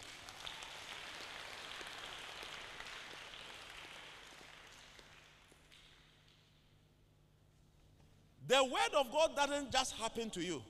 [8.47, 10.61] The word of God doesn't just happen to you.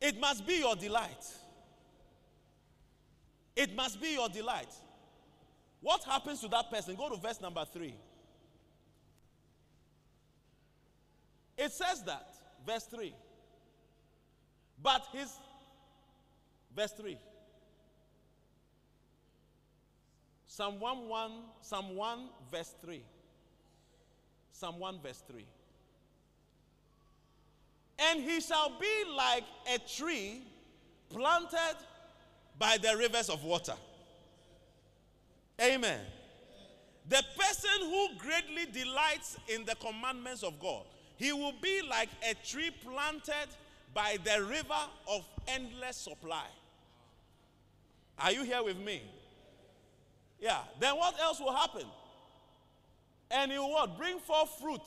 [0.00, 1.24] It must be your delight.
[3.54, 4.68] It must be your delight.
[5.84, 6.94] What happens to that person?
[6.94, 7.94] Go to verse number three.
[11.58, 12.34] It says that,
[12.66, 13.14] verse 3.
[14.82, 15.28] But his,
[16.74, 17.18] verse 3.
[20.46, 22.18] Psalm 1, 1, Psalm 1,
[22.50, 23.02] verse 3.
[24.52, 25.44] Psalm 1, verse 3.
[27.98, 29.44] And he shall be like
[29.74, 30.40] a tree
[31.10, 31.76] planted
[32.58, 33.74] by the rivers of water.
[35.60, 36.00] Amen.
[37.08, 40.84] The person who greatly delights in the commandments of God,
[41.16, 43.48] he will be like a tree planted
[43.92, 46.46] by the river of endless supply.
[48.18, 49.02] Are you here with me?
[50.40, 50.58] Yeah.
[50.80, 51.86] Then what else will happen?
[53.30, 53.86] And he will?
[53.98, 54.80] Bring forth fruit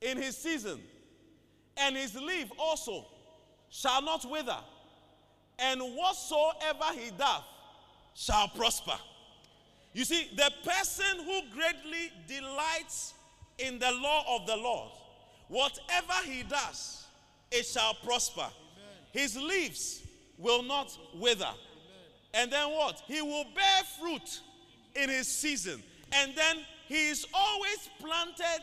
[0.00, 0.80] in his season
[1.76, 3.06] and his leaf also
[3.70, 4.58] shall not wither,
[5.58, 7.44] and whatsoever he doth
[8.14, 8.96] shall prosper.
[9.92, 13.14] You see, the person who greatly delights
[13.58, 14.90] in the law of the Lord,
[15.48, 17.04] whatever he does,
[17.50, 18.40] it shall prosper.
[18.40, 18.96] Amen.
[19.12, 20.02] His leaves
[20.38, 21.44] will not wither.
[21.44, 21.54] Amen.
[22.34, 23.02] And then what?
[23.06, 24.40] He will bear fruit
[24.94, 25.82] in his season.
[26.12, 28.62] And then he is always planted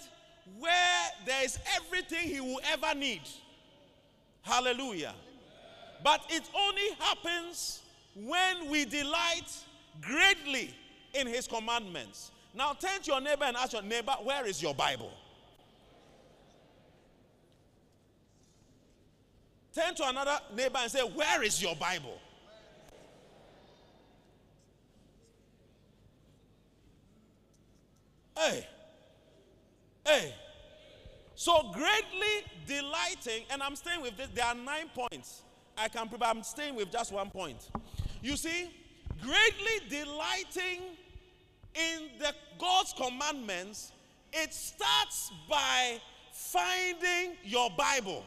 [0.58, 3.22] where there is everything he will ever need.
[4.42, 5.14] Hallelujah.
[6.04, 7.82] But it only happens
[8.16, 9.52] when we delight
[10.02, 10.74] greatly
[11.14, 12.32] in his commandments.
[12.54, 15.12] Now turn to your neighbor and ask your neighbor, where is your Bible?
[19.74, 22.18] Turn to another neighbor and say, Where is your Bible?
[28.36, 28.68] Hey,
[30.06, 30.34] Hey.
[31.36, 34.28] So greatly delighting, and I'm staying with this.
[34.34, 35.44] There are nine points.
[35.78, 36.30] I can prepare.
[36.30, 37.70] I'm staying with just one point.
[38.22, 38.70] You see,
[39.22, 40.82] greatly delighting
[41.76, 43.92] in the God's commandments,
[44.34, 46.00] it starts by
[46.34, 48.24] finding your Bible.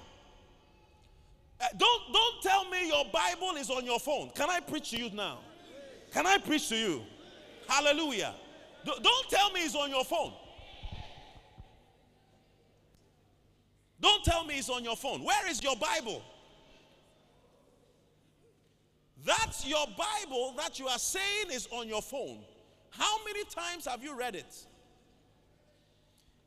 [1.60, 4.30] Uh, don't, don't tell me your Bible is on your phone.
[4.34, 5.38] Can I preach to you now?
[6.12, 7.02] Can I preach to you?
[7.68, 8.34] Hallelujah.
[8.84, 10.32] don't tell me it's on your phone.
[14.00, 15.22] Don't tell me it's on your phone.
[15.22, 16.22] Where is your Bible?
[19.24, 22.38] That's your Bible that you are saying is on your phone.
[22.90, 24.66] How many times have you read it?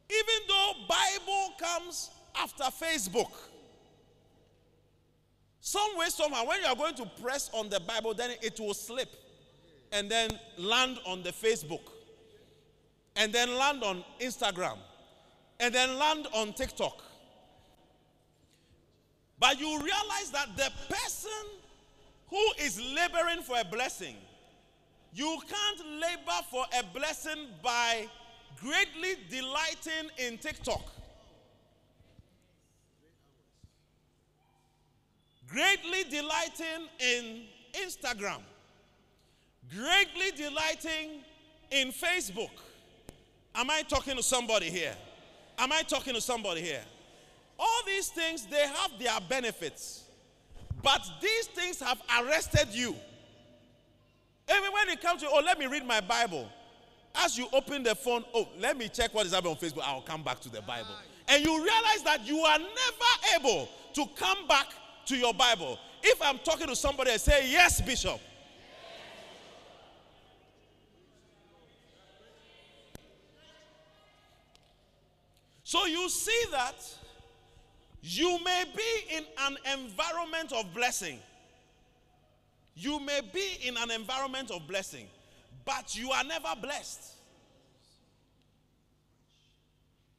[0.09, 3.31] Even though Bible comes after Facebook.
[5.61, 8.75] Some way, somehow, when you are going to press on the Bible, then it will
[8.75, 9.09] slip
[9.91, 11.81] and then land on the Facebook
[13.15, 14.77] and then land on Instagram
[15.59, 17.01] and then land on TikTok.
[19.39, 21.31] But you realize that the person
[22.29, 24.15] who is laboring for a blessing,
[25.13, 28.07] you can't labor for a blessing by
[28.59, 30.91] greatly delighting in TikTok.
[35.47, 38.41] Greatly delighting in Instagram.
[39.69, 41.21] Greatly delighting
[41.71, 42.49] in Facebook.
[43.53, 44.95] Am I talking to somebody here?
[45.57, 46.83] Am I talking to somebody here?
[47.57, 50.04] All these things, they have their benefits.
[50.81, 52.95] But these things have arrested you.
[54.49, 56.47] Even when it comes to, oh, let me read my Bible.
[57.15, 59.83] As you open the phone, oh, let me check what is happening on Facebook.
[59.83, 60.89] I'll come back to the Bible.
[61.27, 64.67] And you realize that you are never able to come back
[65.07, 65.79] to your Bible.
[66.03, 68.19] If I'm talking to somebody and say, Yes, Bishop.
[75.63, 76.75] So you see that
[78.07, 81.17] you may be in an environment of blessing.
[82.75, 85.07] You may be in an environment of blessing,
[85.65, 87.01] but you are never blessed.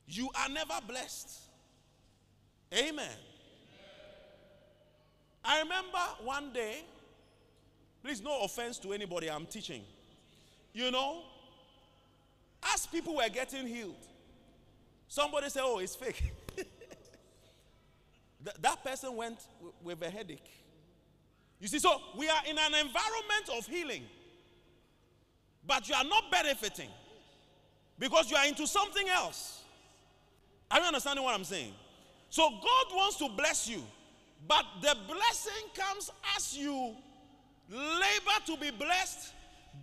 [0.08, 1.30] You are never blessed.
[2.76, 3.16] Amen.
[5.44, 6.82] I remember one day,
[8.02, 9.82] please, no offense to anybody I'm teaching.
[10.72, 11.22] You know,
[12.74, 13.94] as people were getting healed,
[15.06, 16.32] somebody said, Oh, it's fake.
[18.46, 20.48] Th- that person went w- with a headache.
[21.58, 24.04] You see, so we are in an environment of healing,
[25.66, 26.88] but you are not benefiting
[27.98, 29.62] because you are into something else.
[30.70, 31.72] Are you understanding what I'm saying?
[32.30, 33.82] So God wants to bless you,
[34.46, 36.94] but the blessing comes as you
[37.68, 39.32] labor to be blessed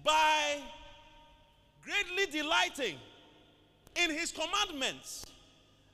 [0.06, 0.62] by
[1.84, 2.96] greatly delighting
[3.98, 5.26] in His commandments,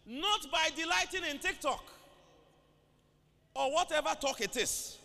[0.06, 1.84] not by delighting in TikTok
[3.60, 4.98] or whatever talk it is.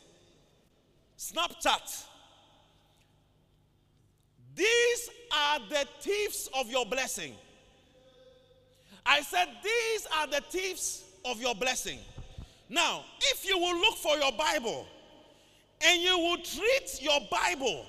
[1.19, 2.05] Snapchat.
[4.55, 7.35] These are the thieves of your blessing.
[9.05, 11.99] I said, These are the thieves of your blessing.
[12.69, 14.87] Now, if you will look for your Bible
[15.85, 17.85] and you will treat your Bible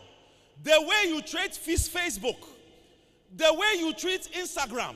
[0.64, 2.44] the way you treat Facebook,
[3.36, 4.96] the way you treat Instagram,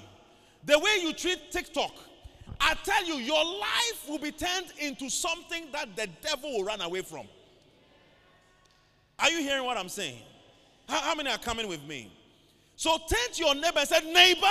[0.65, 1.93] the way you treat TikTok,
[2.60, 6.82] I tell you, your life will be turned into something that the devil will run
[6.82, 7.28] away from.
[9.18, 10.20] Are you hearing what I'm saying?
[10.88, 12.12] How, how many are coming with me?
[12.76, 14.47] So turn to your neighbor and say, Neighbor,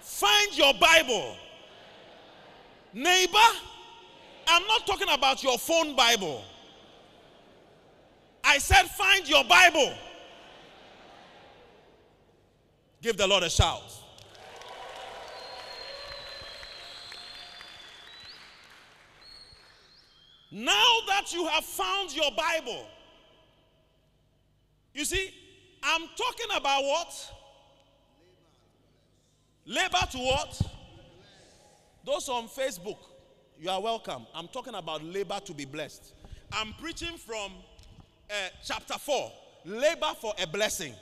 [0.00, 1.36] find your Bible.
[2.92, 3.38] Neighbor,
[4.46, 6.44] I'm not talking about your phone Bible.
[8.44, 9.94] I said, find your Bible.
[13.00, 13.82] Give the Lord a shout.
[20.56, 22.86] Now that you have found your Bible,
[24.94, 25.34] you see,
[25.82, 27.32] I'm talking about what?
[29.66, 30.62] Labor to what?
[32.06, 32.98] Those on Facebook,
[33.58, 34.28] you are welcome.
[34.32, 36.12] I'm talking about labor to be blessed.
[36.52, 37.50] I'm preaching from
[38.30, 38.34] uh,
[38.64, 39.32] chapter 4,
[39.64, 40.94] labor for a blessing.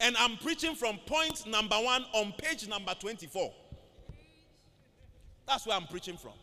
[0.00, 3.54] And I'm preaching from point number one on page number 24.
[5.48, 6.34] That's where I'm preaching from.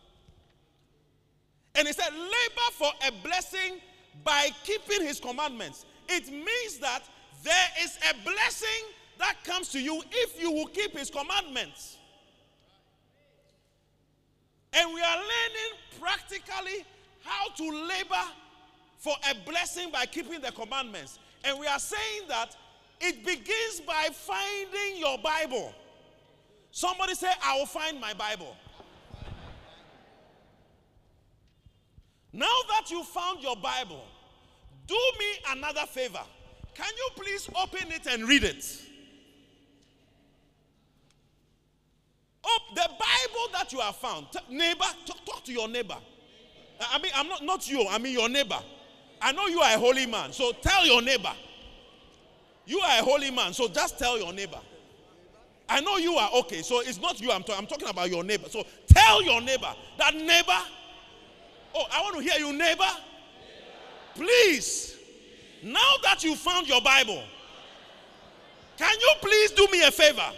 [1.76, 3.80] And he said, labor for a blessing
[4.24, 5.86] by keeping his commandments.
[6.08, 7.04] It means that
[7.44, 8.70] there is a blessing
[9.20, 11.98] that comes to you if you will keep his commandments.
[14.74, 16.86] And we are learning practically
[17.24, 18.24] how to labor
[18.98, 21.20] for a blessing by keeping the commandments.
[21.44, 22.56] And we are saying that
[23.02, 25.74] it begins by finding your Bible.
[26.72, 28.56] Somebody say, I will find my Bible.
[32.34, 34.04] Now that you found your Bible,
[34.88, 36.24] do me another favor.
[36.74, 38.66] Can you please open it and read it?
[42.44, 45.96] Oh, the Bible that you have found, T- neighbor, talk, to your neighbor.
[46.92, 47.86] I mean, I'm not not you.
[47.88, 48.60] I mean your neighbor.
[49.22, 51.32] I know you are a holy man, so tell your neighbor.
[52.66, 54.60] You are a holy man, so just tell your neighbor.
[55.70, 57.32] I know you are okay, so it's not you.
[57.32, 57.60] I'm, talking.
[57.60, 58.50] I'm talking about your neighbor.
[58.50, 60.60] So tell your neighbor that neighbor.
[61.76, 62.84] Oh, I want to hear you, neighbor.
[64.16, 64.96] Please,
[65.64, 67.24] now that you found your Bible,
[68.78, 70.32] can you please do me a favor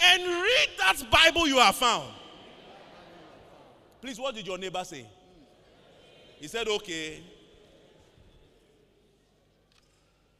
[0.00, 2.08] and read that Bible you have found?
[4.00, 5.06] Please, what did your neighbor say?
[6.38, 7.20] He said, Okay.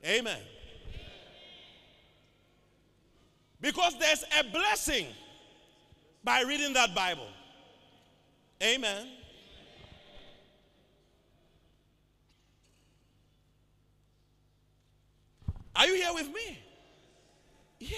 [0.07, 0.39] Amen.
[3.61, 5.07] Because there's a blessing
[6.22, 7.26] by reading that Bible.
[8.62, 9.09] Amen.
[15.79, 16.59] Are you here with me?
[17.79, 17.97] Yeah.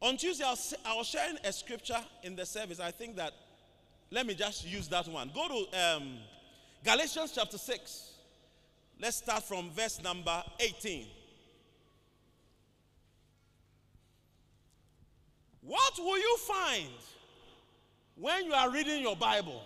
[0.00, 2.78] On Tuesday, I was, I was sharing a scripture in the service.
[2.78, 3.32] I think that,
[4.12, 5.32] let me just use that one.
[5.34, 6.18] Go to um,
[6.84, 8.12] Galatians chapter 6.
[9.00, 11.08] Let's start from verse number 18.
[15.62, 16.88] What will you find
[18.14, 19.62] when you are reading your Bible?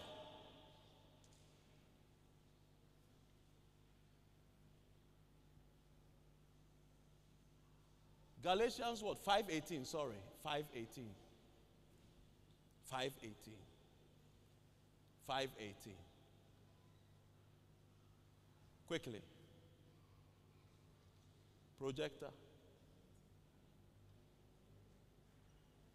[8.43, 9.19] Galatians what?
[9.19, 10.15] 518, sorry.
[10.43, 11.05] 518.
[12.85, 13.55] 518.
[15.27, 15.93] 518.
[18.87, 19.21] Quickly.
[21.79, 22.29] Projector.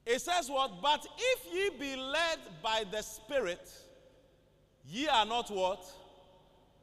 [0.05, 0.81] It says what?
[0.81, 3.69] But if ye be led by the Spirit,
[4.87, 5.83] ye are not what?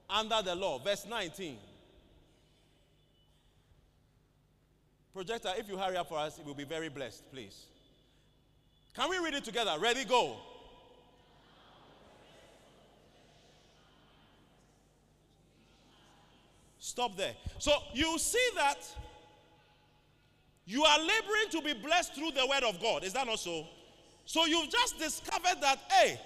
[0.09, 0.79] Under the law.
[0.79, 1.57] Verse 19.
[5.13, 7.67] Projector, if you hurry up for us, it will be very blessed, please.
[8.95, 9.73] Can we read it together?
[9.79, 10.37] Ready, go.
[16.79, 17.35] Stop there.
[17.59, 18.79] So you see that
[20.67, 23.05] you are laboring to be blessed through the word of God.
[23.05, 23.67] Is that not so?
[24.25, 26.21] So you've just discovered that, hey,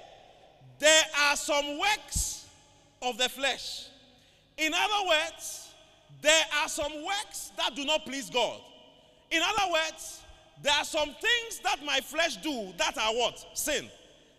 [0.78, 2.46] there are some works
[3.02, 3.88] of the flesh.
[4.58, 5.70] In other words,
[6.20, 8.60] there are some works that do not please God.
[9.30, 10.22] In other words,
[10.62, 13.44] there are some things that my flesh do that are what?
[13.54, 13.88] Sin.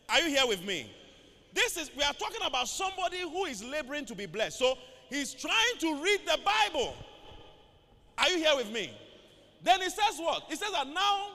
[0.09, 0.91] Are you here with me?
[1.53, 4.59] This is we are talking about somebody who is laboring to be blessed.
[4.59, 4.77] So
[5.09, 6.95] he's trying to read the Bible.
[8.17, 8.91] Are you here with me?
[9.63, 10.43] Then he says what?
[10.47, 11.29] He says that now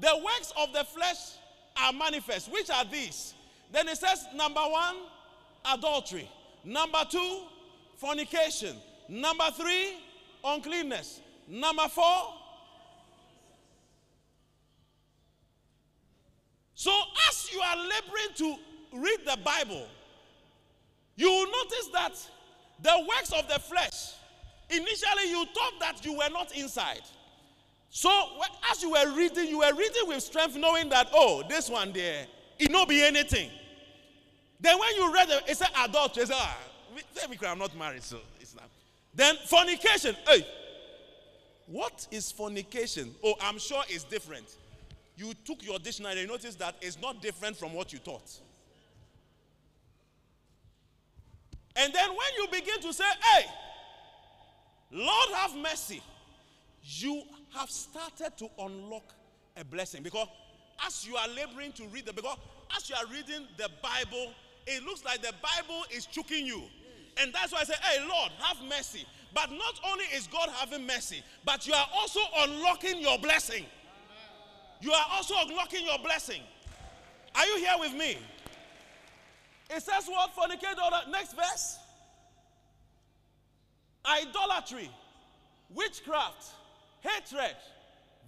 [0.00, 1.36] the works of the flesh
[1.76, 2.50] are manifest.
[2.52, 3.34] Which are these?
[3.72, 4.96] Then he says, number one,
[5.64, 6.28] adultery.
[6.64, 7.40] Number two,
[7.96, 8.76] fornication.
[9.08, 9.98] Number three,
[10.44, 11.20] uncleanness.
[11.48, 12.34] Number four,
[16.78, 16.92] So,
[17.30, 18.56] as you are laboring to
[18.92, 19.86] read the Bible,
[21.16, 22.12] you will notice that
[22.82, 24.14] the works of the flesh,
[24.70, 27.02] initially you thought that you were not inside.
[27.90, 28.10] So,
[28.70, 32.26] as you were reading, you were reading with strength, knowing that, oh, this one there,
[32.58, 33.50] it not be anything.
[34.60, 36.58] Then, when you read it, it said adultery, it said, ah,
[37.46, 38.68] I'm not married, so it's not.
[39.14, 40.46] Then, fornication, hey,
[41.66, 43.14] what is fornication?
[43.24, 44.46] Oh, I'm sure it's different
[45.16, 48.30] you took your dictionary and noticed that it's not different from what you thought.
[51.74, 53.46] And then when you begin to say, hey,
[54.90, 56.02] Lord have mercy,
[56.82, 57.22] you
[57.54, 59.14] have started to unlock
[59.56, 60.02] a blessing.
[60.02, 60.28] Because
[60.86, 62.36] as you are laboring to read the because
[62.76, 64.32] as you are reading the Bible,
[64.66, 66.62] it looks like the Bible is choking you.
[67.18, 69.06] And that's why I say, hey, Lord, have mercy.
[69.34, 73.64] But not only is God having mercy, but you are also unlocking your blessing
[74.80, 76.42] you are also unlocking your blessing.
[77.34, 78.18] Are you here with me?
[79.70, 80.34] It says what?
[80.34, 81.10] Fornicate.
[81.10, 81.78] Next verse.
[84.06, 84.88] Idolatry,
[85.74, 86.44] witchcraft,
[87.00, 87.56] hatred,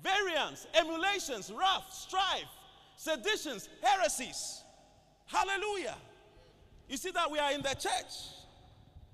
[0.03, 2.49] variance, emulations, wrath, strife,
[2.96, 4.62] seditions, heresies.
[5.26, 5.96] Hallelujah.
[6.88, 8.32] You see that we are in the church.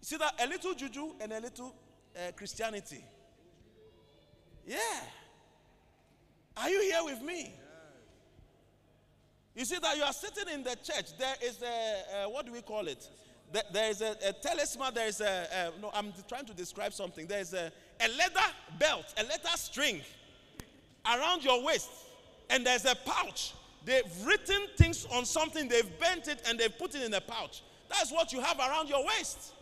[0.01, 1.75] You see that a little juju and a little
[2.17, 3.05] uh, Christianity.
[4.67, 4.79] Yeah.
[6.57, 7.55] Are you here with me?
[9.55, 11.17] You see that you are sitting in the church.
[11.19, 13.09] There is a, what do we call it?
[13.73, 14.95] There is a, a talisman.
[14.95, 15.47] There is a,
[15.77, 17.27] a, no, I'm trying to describe something.
[17.27, 18.47] There is a, a leather
[18.79, 20.01] belt, a leather string
[21.07, 21.89] around your waist,
[22.51, 23.55] and there's a pouch.
[23.85, 27.63] They've written things on something, they've bent it, and they've put it in a pouch.
[27.89, 29.53] That's what you have around your waist.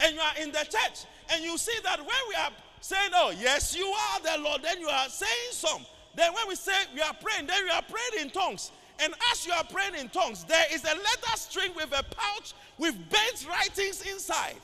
[0.00, 3.34] And you are in the church, and you see that when we are saying, Oh,
[3.38, 5.84] yes, you are the Lord, then you are saying some.
[6.16, 8.72] Then when we say we are praying, then we are praying in tongues.
[8.98, 12.54] And as you are praying in tongues, there is a leather string with a pouch
[12.78, 14.56] with bent writings inside.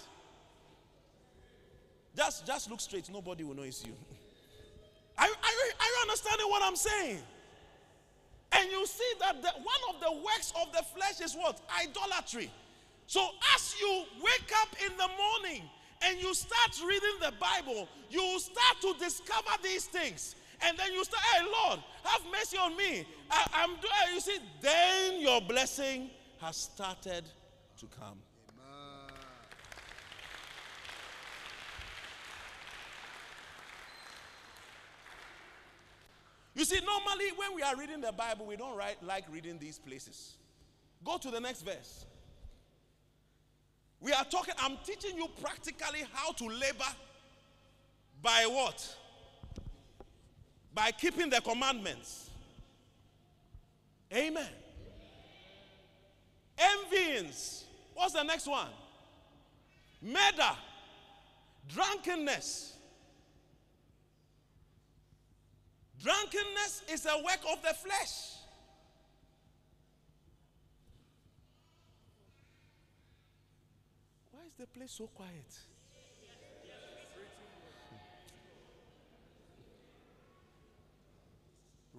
[2.17, 3.11] Just, just look straight.
[3.11, 3.93] Nobody will know it's you.
[5.19, 7.19] Are, are, you, are you understanding what I'm saying?
[8.53, 11.61] And you see that the, one of the works of the flesh is what?
[11.83, 12.51] Idolatry.
[13.07, 15.69] So as you wake up in the morning
[16.03, 20.35] and you start reading the Bible, you start to discover these things.
[20.65, 23.07] And then you start, hey, Lord, have mercy on me.
[23.31, 26.11] I, am doing, you see, then your blessing
[26.41, 27.25] has started
[27.79, 28.19] to come.
[36.55, 39.79] You see, normally when we are reading the Bible, we don't write, like reading these
[39.79, 40.35] places.
[41.03, 42.05] Go to the next verse.
[44.01, 46.85] We are talking, I'm teaching you practically how to labor
[48.21, 48.97] by what?
[50.75, 52.31] By keeping the commandments.
[54.13, 54.49] Amen.
[56.59, 57.65] Envyings.
[57.95, 58.69] What's the next one?
[60.01, 60.57] Murder.
[61.69, 62.73] Drunkenness.
[66.03, 68.39] Drunkenness is a work of the flesh.
[74.33, 75.72] Why is the place so quiet?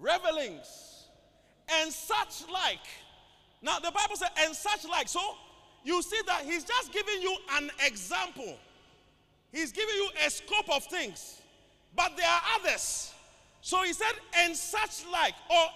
[0.04, 1.06] Revelings
[1.80, 2.86] and such like.
[3.62, 5.08] Now, the Bible says, and such like.
[5.08, 5.20] So,
[5.82, 8.58] you see that he's just giving you an example.
[9.50, 11.40] He's giving you a scope of things.
[11.96, 13.12] But there are others.
[13.60, 15.66] So he said, and such like, or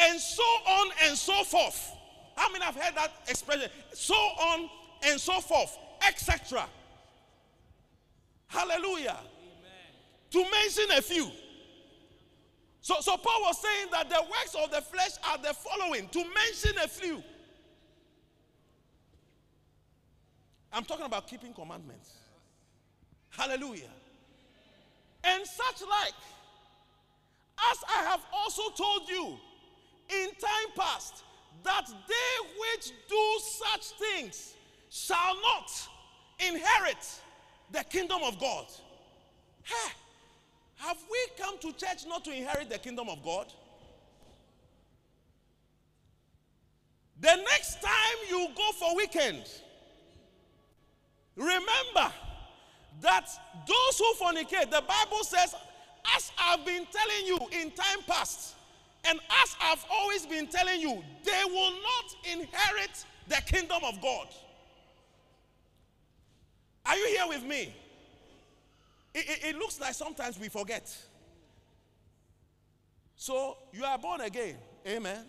[0.00, 1.92] and so on and so forth.
[2.34, 3.70] How many have heard that expression?
[3.92, 4.68] So on
[5.06, 5.76] and so forth,
[6.08, 6.66] etc.
[8.48, 9.18] Hallelujah.
[9.18, 9.90] Amen.
[10.30, 11.30] To mention a few.
[12.82, 16.18] So, so Paul was saying that the works of the flesh are the following, to
[16.18, 17.22] mention a few.
[20.72, 22.14] I'm talking about keeping commandments.
[23.30, 23.90] Hallelujah.
[25.24, 26.14] And such like,
[27.70, 29.36] as I have also told you
[30.08, 31.24] in time past,
[31.62, 34.54] that they which do such things
[34.88, 35.70] shall not
[36.38, 37.20] inherit
[37.70, 38.66] the kingdom of God.
[39.62, 39.92] Hey,
[40.80, 43.52] have we come to church not to inherit the kingdom of God?
[47.20, 49.44] The next time you go for weekend,
[51.36, 52.12] remember
[53.02, 53.28] that
[53.66, 55.54] those who fornicate, the Bible says,
[56.16, 58.54] as I've been telling you in time past,
[59.04, 64.28] and as I've always been telling you, they will not inherit the kingdom of God.
[66.86, 67.74] Are you here with me?
[69.14, 70.96] It, it, it, looks like sometimes we forget.
[73.16, 74.56] So you are born again.
[74.86, 75.12] Amen.
[75.12, 75.24] Amen.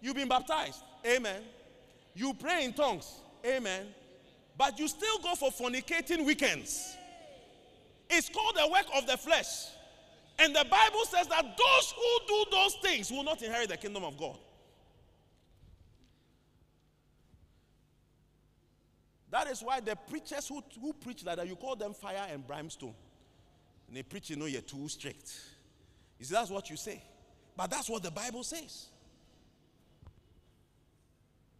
[0.00, 0.80] You've been baptized.
[1.06, 1.42] Amen.
[2.14, 3.20] You pray in tongues.
[3.46, 3.86] Amen.
[4.56, 6.96] But you still go for fornicating weekends.
[8.08, 9.68] It's called the work of the flesh.
[10.38, 14.04] And the Bible says that those who do those things will not inherit the kingdom
[14.04, 14.38] of God.
[19.34, 22.46] That is why the preachers who, who preach like that, you call them fire and
[22.46, 22.94] brimstone.
[23.88, 25.28] And they preach, you know, you're too strict.
[26.20, 27.02] You see, that's what you say.
[27.56, 28.86] But that's what the Bible says.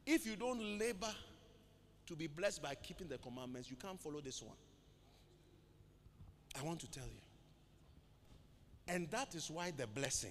[0.07, 1.13] If you don't labor
[2.07, 4.57] to be blessed by keeping the commandments, you can't follow this one.
[6.57, 8.95] I want to tell you.
[8.95, 10.31] And that is why the blessing.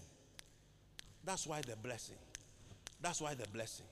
[1.26, 2.16] That's why the blessing.
[3.02, 3.88] That's why the blessing.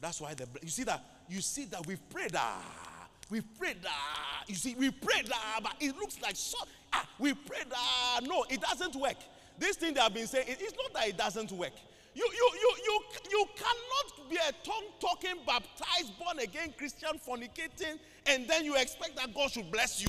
[0.00, 4.42] That's why the you see that you see that we've prayed ah we've prayed ah
[4.46, 6.58] you see we prayed ah but it looks like so
[6.92, 9.16] ah we prayed ah no it doesn't work.
[9.58, 11.72] This thing they have been saying it's not that it doesn't work.
[12.14, 17.98] You, you, you, you, you cannot be a tongue talking, baptized, born again Christian, fornicating,
[18.24, 20.08] and then you expect that God should bless you.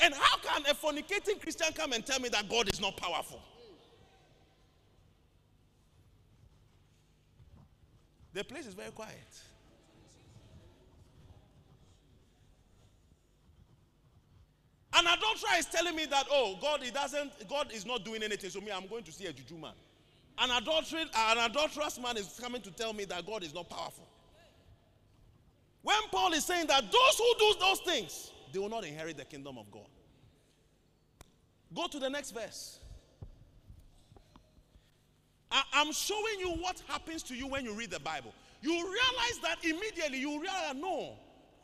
[0.00, 3.38] And how can a fornicating Christian come and tell me that God is not powerful?
[8.36, 9.16] The place is very quiet.
[14.92, 18.50] An adulterer is telling me that, oh, God, he doesn't, God is not doing anything,
[18.50, 19.72] so me, I'm going to see a juju man.
[20.38, 24.06] An, adultery, an adulterous man is coming to tell me that God is not powerful.
[25.80, 29.24] When Paul is saying that those who do those things, they will not inherit the
[29.24, 29.88] kingdom of God.
[31.74, 32.80] Go to the next verse.
[35.50, 38.32] I, am showing you what happens to you when you read the Bible.
[38.62, 41.14] You realize that immediately, you realize, no,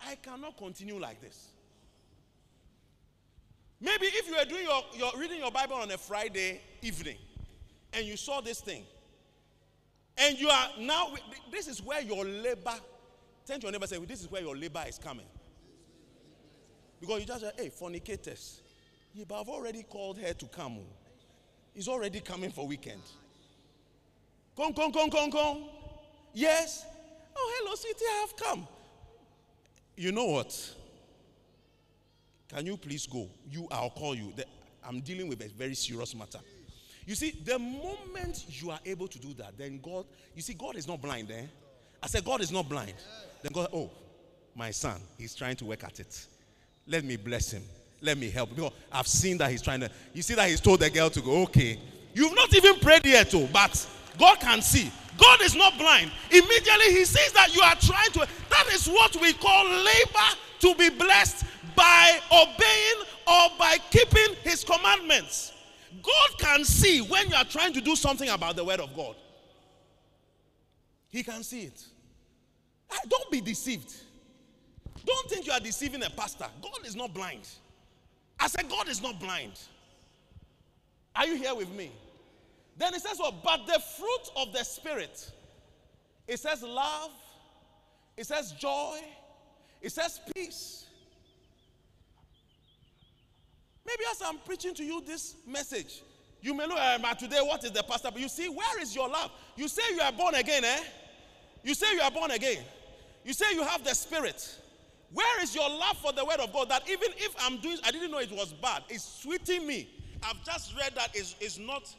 [0.07, 1.49] I cannot continue like this.
[3.81, 7.17] Maybe if you were doing your, your reading your Bible on a Friday evening,
[7.93, 8.85] and you saw this thing,
[10.17, 11.09] and you are now,
[11.51, 12.75] this is where your labor,
[13.47, 15.27] turn to your neighbor and say, this is where your labor is coming.
[17.01, 18.61] Because you just say, hey, fornicators.
[19.15, 20.79] Yeah, but I've already called her to come.
[21.75, 23.03] He's already coming for weekend.
[24.57, 25.65] Come, come, come, come, come.
[26.35, 26.85] Yes.
[27.37, 28.69] Oh, hello, sweetie, I have come.
[29.97, 30.75] You know what?
[32.49, 33.29] Can you please go?
[33.51, 34.33] You, I'll call you.
[34.87, 36.39] I'm dealing with a very serious matter.
[37.07, 40.77] You see, the moment you are able to do that, then God, you see, God
[40.77, 41.47] is not blind, eh?
[42.03, 42.95] I said, God is not blind.
[43.43, 43.91] Then God, oh,
[44.55, 46.27] my son, he's trying to work at it.
[46.87, 47.63] Let me bless him.
[48.01, 48.51] Let me help.
[48.51, 51.21] Because I've seen that he's trying to, you see that he's told the girl to
[51.21, 51.79] go, okay,
[52.15, 53.87] You've not even prayed yet, oh, but
[54.19, 54.91] God can see.
[55.17, 56.11] God is not blind.
[56.31, 58.27] Immediately he sees that you are trying to.
[58.51, 61.45] That is what we call labor to be blessed
[61.77, 65.53] by obeying or by keeping his commandments.
[66.03, 69.15] God can see when you are trying to do something about the word of God.
[71.09, 71.85] He can see it.
[72.91, 73.93] Ah, don't be deceived.
[75.05, 76.47] Don't think you are deceiving a pastor.
[76.63, 77.49] God is not blind.
[78.41, 79.53] I said, God is not blind.
[81.15, 81.93] Are you here with me?
[82.77, 83.43] Then it says what?
[83.43, 85.31] But the fruit of the Spirit.
[86.27, 87.11] It says love.
[88.17, 89.01] It says joy.
[89.81, 90.87] It says peace.
[93.85, 96.03] Maybe as I'm preaching to you this message,
[96.41, 98.11] you may look at today, what is the pastor?
[98.13, 99.31] But you see, where is your love?
[99.57, 100.81] You say you are born again, eh?
[101.63, 102.63] You say you are born again.
[103.25, 104.59] You say you have the spirit.
[105.13, 106.69] Where is your love for the word of God?
[106.71, 108.83] That even if I'm doing, I didn't know it was bad.
[108.89, 109.89] It's sweeting me.
[110.23, 111.95] I've just read that is is not.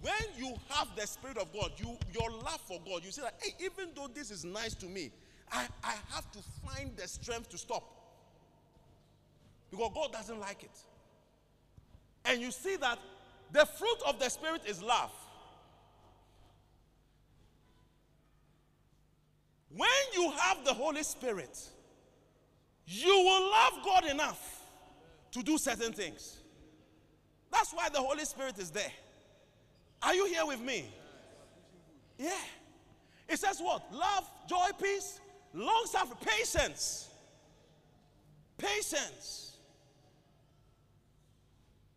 [0.00, 3.34] When you have the spirit of God, you your love for God, you say that,
[3.42, 5.10] hey, even though this is nice to me,
[5.52, 7.84] I, I have to find the strength to stop.
[9.70, 10.70] Because God doesn't like it.
[12.24, 12.98] And you see that
[13.52, 15.12] the fruit of the spirit is love.
[19.76, 21.56] When you have the Holy Spirit,
[22.86, 24.62] you will love God enough
[25.32, 26.38] to do certain things.
[27.52, 28.90] That's why the Holy Spirit is there.
[30.02, 30.92] Are you here with me?
[32.18, 32.32] Yeah.
[33.28, 33.82] It says what?
[33.92, 35.20] Love, joy, peace,
[35.54, 37.08] long suffering, patience.
[38.58, 39.56] Patience.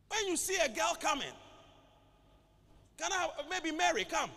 [0.09, 1.33] When you see a girl coming,
[2.97, 4.29] can I maybe Mary come?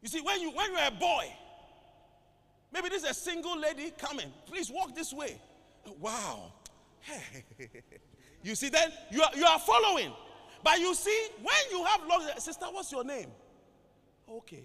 [0.00, 1.26] You see, when you when you're a boy,
[2.72, 4.32] maybe this is a single lady coming.
[4.46, 5.40] Please walk this way.
[6.00, 6.52] Wow.
[8.42, 10.12] you see, then you are, you are following.
[10.66, 13.28] But you see, when you have long sister, what's your name?
[14.28, 14.64] Okay,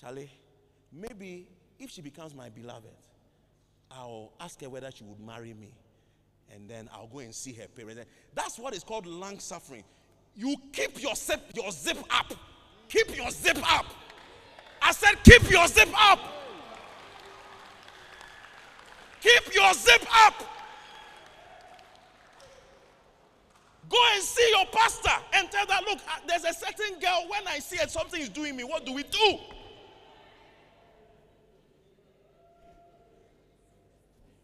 [0.00, 0.28] Charlie.
[0.92, 1.46] Maybe
[1.78, 2.90] if she becomes my beloved,
[3.88, 5.74] I'll ask her whether she would marry me.
[6.52, 8.02] And then I'll go and see her parents.
[8.34, 9.84] That's what is called long suffering.
[10.34, 12.34] You keep your zip, your zip up.
[12.88, 13.86] Keep your zip up.
[14.82, 16.18] I said, keep your zip up.
[19.20, 20.34] Keep your zip up.
[23.92, 27.46] Go and see your pastor and tell that, look, uh, there's a certain girl, when
[27.46, 28.64] I see it, something is doing me.
[28.64, 29.38] What do we do?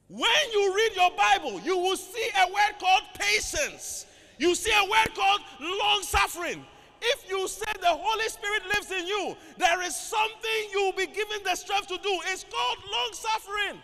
[0.09, 4.05] When you read your Bible, you will see a word called patience.
[4.38, 6.62] You see a word called long suffering.
[7.01, 11.07] If you say the Holy Spirit lives in you, there is something you will be
[11.07, 12.20] given the strength to do.
[12.26, 13.82] It's called long suffering.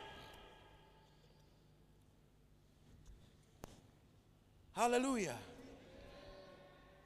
[4.74, 5.36] Hallelujah.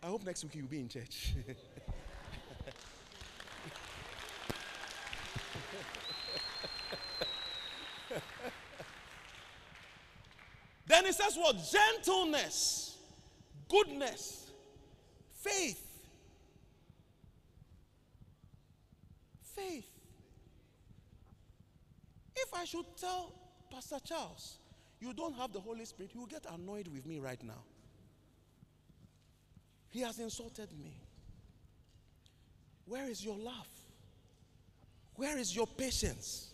[0.09, 1.34] I hope next week you'll be in church.
[10.86, 11.56] then it says what?
[11.70, 12.96] Gentleness,
[13.68, 14.50] goodness,
[15.42, 15.84] faith.
[19.54, 19.90] Faith.
[22.34, 23.34] If I should tell
[23.70, 24.56] Pastor Charles,
[25.00, 27.62] you don't have the Holy Spirit, will get annoyed with me right now.
[29.91, 31.01] He has insulted me.
[32.86, 33.68] Where is your love?
[35.14, 36.53] Where is your patience?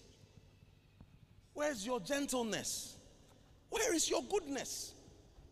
[1.52, 2.96] Where is your gentleness?
[3.70, 4.94] Where is your goodness?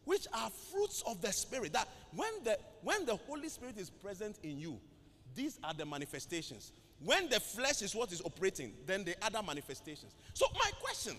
[0.05, 1.73] Which are fruits of the Spirit.
[1.73, 4.81] That when the when the Holy Spirit is present in you,
[5.35, 6.73] these are the manifestations.
[7.05, 10.15] When the flesh is what is operating, then the other manifestations.
[10.35, 11.17] So my question,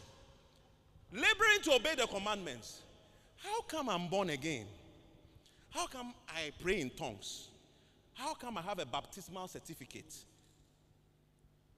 [1.12, 2.82] laboring to obey the commandments,
[3.38, 4.66] how come I'm born again?
[5.74, 7.50] How come I pray in tongues?
[8.14, 10.14] How come I have a baptismal certificate?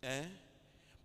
[0.04, 0.24] Eh?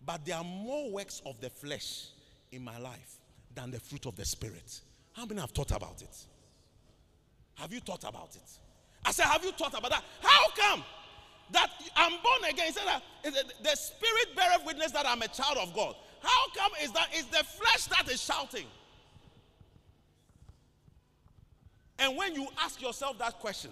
[0.05, 2.07] But there are more works of the flesh
[2.51, 3.17] in my life
[3.53, 4.81] than the fruit of the spirit.
[5.13, 6.15] How many have thought about it?
[7.55, 8.49] Have you thought about it?
[9.05, 10.03] I said, Have you thought about that?
[10.21, 10.83] How come
[11.51, 12.67] that I'm born again?
[12.67, 15.95] He said the spirit beareth witness that I'm a child of God.
[16.21, 18.65] How come is that is the flesh that is shouting?
[22.01, 23.69] And when you ask yourself that question,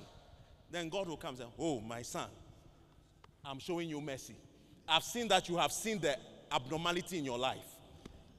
[0.69, 2.29] then God will come and say, Oh, my son,
[3.43, 4.35] I'm showing you mercy.
[4.87, 6.15] I've seen that you have seen the
[6.51, 7.65] abnormality in your life.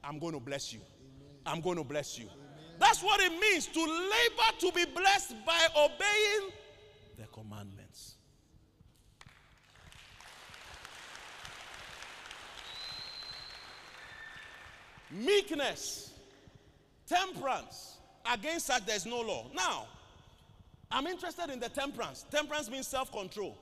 [0.01, 0.79] I'm going to bless you.
[1.45, 2.29] I'm going to bless you.
[2.79, 6.51] That's what it means to labor to be blessed by obeying
[7.17, 8.15] the commandments.
[15.11, 16.13] Meekness,
[17.05, 17.97] temperance,
[18.31, 19.47] Against such, there's no law.
[19.55, 19.87] Now,
[20.91, 22.25] I'm interested in the temperance.
[22.29, 23.57] Temperance means self control.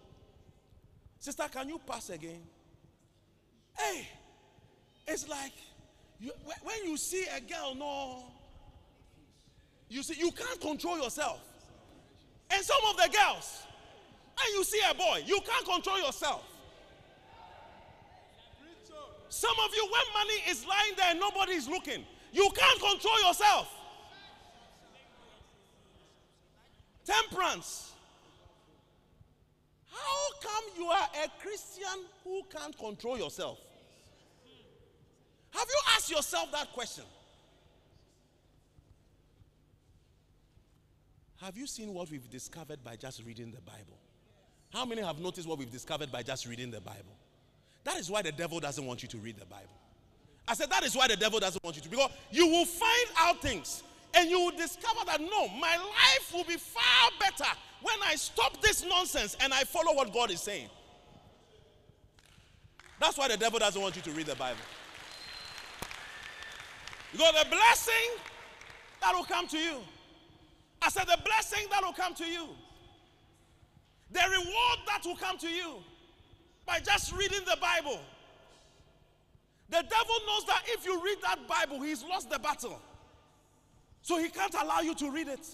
[1.19, 2.41] Sister, can you pass again?
[3.77, 4.07] Hey,
[5.07, 5.53] it's like
[6.19, 6.31] you,
[6.63, 8.23] when you see a girl, no,
[9.89, 11.41] you see, you can't control yourself.
[12.51, 13.63] And some of the girls,
[14.41, 16.45] and you see a boy, you can't control yourself.
[19.29, 23.21] Some of you, when money is lying there and nobody is looking, you can't control
[23.27, 23.71] yourself.
[27.09, 27.93] Temperance.
[29.91, 33.57] How come you are a Christian who can't control yourself?
[35.51, 37.03] Have you asked yourself that question?
[41.41, 43.97] Have you seen what we've discovered by just reading the Bible?
[44.71, 47.15] How many have noticed what we've discovered by just reading the Bible?
[47.85, 49.69] That is why the devil doesn't want you to read the Bible.
[50.47, 51.89] I said, that is why the devil doesn't want you to.
[51.89, 53.83] Because you will find out things
[54.13, 57.49] and you will discover that no, my life will be far better
[57.81, 60.69] when I stop this nonsense and I follow what God is saying.
[62.99, 64.59] That's why the devil doesn't want you to read the Bible.
[67.11, 67.93] Because the blessing
[69.01, 69.77] that will come to you.
[70.81, 72.47] I said, the blessing that will come to you.
[74.11, 75.75] The reward that will come to you
[76.65, 77.99] by just reading the Bible.
[79.69, 82.81] The devil knows that if you read that Bible, he's lost the battle.
[84.01, 85.45] So he can't allow you to read it.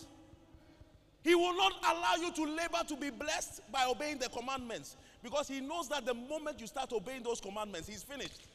[1.24, 5.48] He will not allow you to labor to be blessed by obeying the commandments because
[5.48, 8.46] he knows that the moment you start obeying those commandments, he's finished.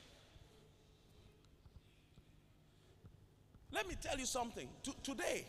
[3.73, 4.69] Let me tell you something.
[5.03, 5.45] Today,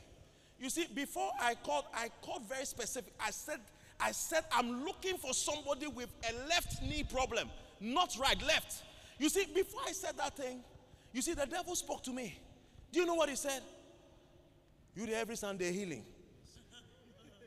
[0.60, 3.14] you see, before I called, I called very specific.
[3.20, 3.60] I said,
[4.00, 8.84] I said, I'm looking for somebody with a left knee problem, not right, left.
[9.20, 10.64] You see, before I said that thing,
[11.14, 12.40] you see, the devil spoke to me.
[12.92, 13.62] Do you know what he said?
[14.96, 16.04] You there every Sunday healing.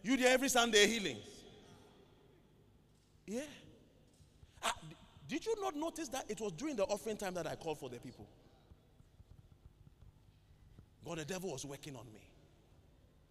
[0.02, 1.18] You there every Sunday healing.
[3.26, 3.40] Yeah.
[4.62, 4.74] Ah,
[5.28, 7.88] did you not notice that it was during the offering time that I called for
[7.88, 8.26] the people?
[11.04, 12.20] God, the devil was working on me.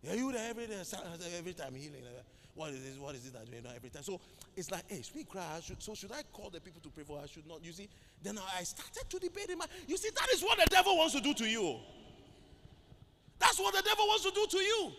[0.03, 2.03] Yeah, you there every uh, day, uh, every time healing.
[2.05, 2.22] Uh,
[2.55, 2.97] what is this?
[2.99, 4.03] What is it that you know every time?
[4.03, 4.20] So
[4.55, 5.59] it's like, hey, speak cry.
[5.64, 7.20] Should, so should I call the people to pray for?
[7.24, 7.64] I should not.
[7.64, 7.89] You see,
[8.22, 9.66] then I started to debate in my.
[9.88, 11.80] You see, that is what the devil wants to do to you.
[13.43, 14.91] That's what the devil wants to do to you.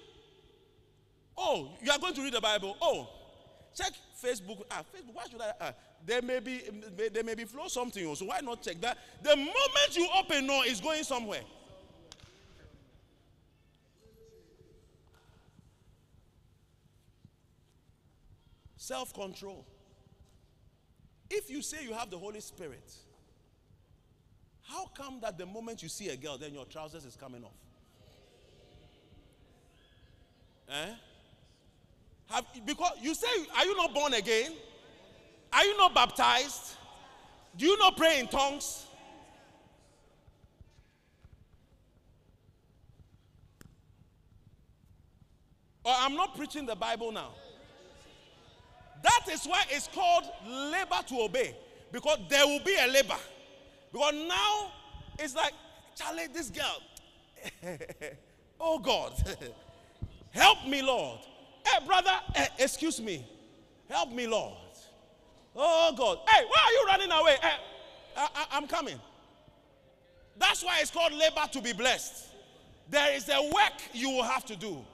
[1.37, 2.77] Oh, you are going to read the Bible.
[2.81, 3.09] Oh,
[3.75, 3.93] check
[4.23, 4.63] Facebook.
[4.71, 5.15] Ah, Facebook.
[5.15, 5.53] Why should I?
[5.59, 5.73] Ah,
[6.05, 6.61] there may be
[7.11, 8.15] there may be flow something.
[8.15, 8.99] So why not check that?
[9.23, 11.41] The moment you open, no, it's going somewhere.
[18.77, 19.67] Self control.
[21.31, 22.93] If you say you have the Holy Spirit,
[24.61, 27.64] how come that the moment you see a girl, then your trousers is coming off?
[30.69, 30.87] Eh?
[32.31, 34.53] Have, because you say, are you not born again?
[35.53, 36.75] Are you not baptized?
[37.57, 38.87] Do you not pray in tongues?
[45.85, 47.33] Or I'm not preaching the Bible now.
[49.03, 51.55] That is why it's called labor to obey.
[51.93, 53.19] Because there will be a labor.
[53.93, 54.73] Because now
[55.19, 55.53] it's like,
[55.95, 56.83] Charlie, this girl.
[58.61, 59.13] oh God.
[60.35, 61.21] Help me, Lord.
[61.65, 63.25] Hey, brother, hey, excuse me.
[63.89, 64.55] Help me, Lord.
[65.57, 66.19] Oh God.
[66.29, 67.37] Hey, why are you running away?
[67.41, 67.57] Hey,
[68.17, 69.01] I, I, I'm coming.
[70.37, 72.27] That's why it's called labor to be blessed.
[72.91, 74.85] There is a work you will have to do.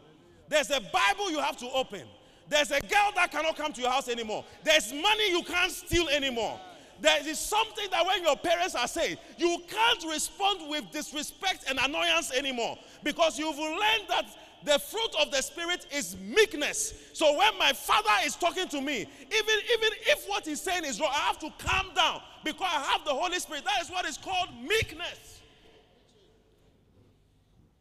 [0.48, 2.02] There's a Bible you have to open.
[2.48, 4.44] There's a girl that cannot come to your house anymore.
[4.62, 6.60] There's money you can't steal anymore.
[7.00, 11.78] There is something that when your parents are saying, you can't respond with disrespect and
[11.82, 14.26] annoyance anymore because you've learned that
[14.64, 16.94] the fruit of the spirit is meekness.
[17.12, 21.00] So when my father is talking to me, even, even if what he's saying is
[21.00, 23.64] wrong, I have to calm down because I have the Holy Spirit.
[23.64, 25.40] That is what is called meekness.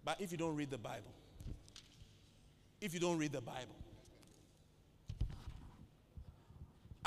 [0.03, 1.13] But if you don't read the Bible,
[2.81, 3.75] if you don't read the Bible,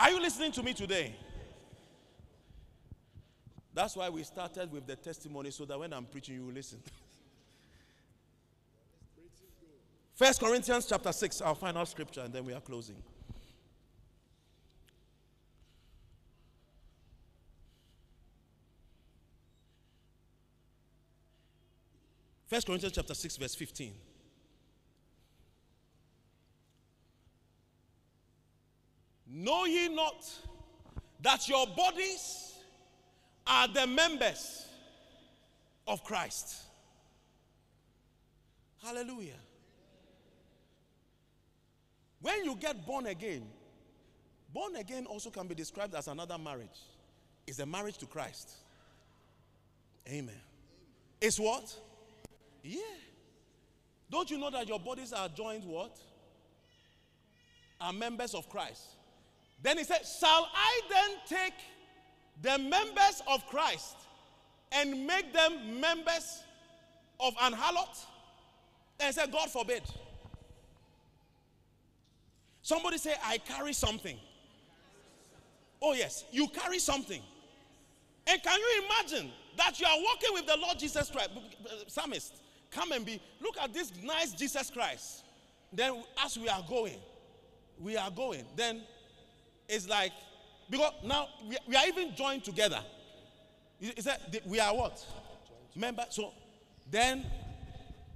[0.03, 1.15] Are you listening to me today?
[3.75, 6.81] That's why we started with the testimony so that when I'm preaching, you will listen.
[10.23, 12.95] First Corinthians chapter 6, our final scripture, and then we are closing.
[22.47, 23.93] First Corinthians chapter 6, verse 15.
[29.27, 30.25] Know ye not
[31.21, 32.55] that your bodies
[33.45, 34.69] are the members
[35.89, 36.59] of Christ?
[38.85, 39.41] Hallelujah.
[42.23, 43.43] When you get born again,
[44.55, 46.81] born again also can be described as another marriage.
[47.47, 48.53] It's a marriage to Christ.
[50.09, 50.41] Amen.
[51.21, 51.75] It's what?
[52.63, 52.81] Yeah.
[54.11, 55.99] Don't you know that your bodies are joined what?
[57.81, 58.83] Are members of Christ.
[59.61, 61.55] Then he said, Shall I then take
[62.41, 63.97] the members of Christ
[64.71, 66.43] and make them members
[67.19, 68.05] of an harlot?
[69.01, 69.83] And he said, God forbid.
[72.73, 74.17] Somebody say, I carry something.
[75.83, 77.21] Oh, yes, you carry something.
[78.27, 81.33] And can you imagine that you are walking with the Lord Jesus Christ?
[81.37, 82.33] Uh, psalmist,
[82.71, 83.21] come and be.
[83.43, 85.23] Look at this nice Jesus Christ.
[85.71, 86.97] Then, as we are going,
[87.79, 88.47] we are going.
[88.57, 88.81] Then
[89.69, 90.13] it's like,
[90.71, 92.81] because now we, we are even joined together.
[93.83, 95.05] Is that we are what?
[95.75, 96.07] Remember?
[96.09, 96.33] So
[96.91, 97.27] then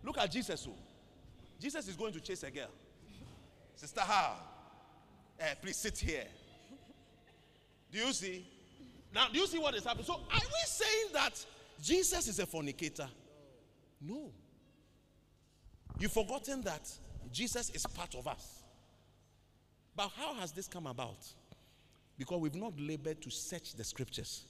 [0.03, 0.65] look at Jesus.
[0.65, 0.73] Who?
[1.61, 2.71] Jesus is going to chase a girl.
[3.77, 4.37] Sister, how?
[5.41, 6.25] Uh, please sit here.
[7.93, 8.47] Do you see?
[9.15, 10.07] Now, do you see what is happening?
[10.07, 11.45] So, are we saying that
[11.83, 13.07] Jesus is a fornicator?
[14.01, 14.31] No.
[15.99, 16.91] You've forgotten that
[17.31, 18.63] Jesus is part of us.
[19.95, 21.27] But how has this come about?
[22.19, 24.45] Because we've not labored to search the scriptures.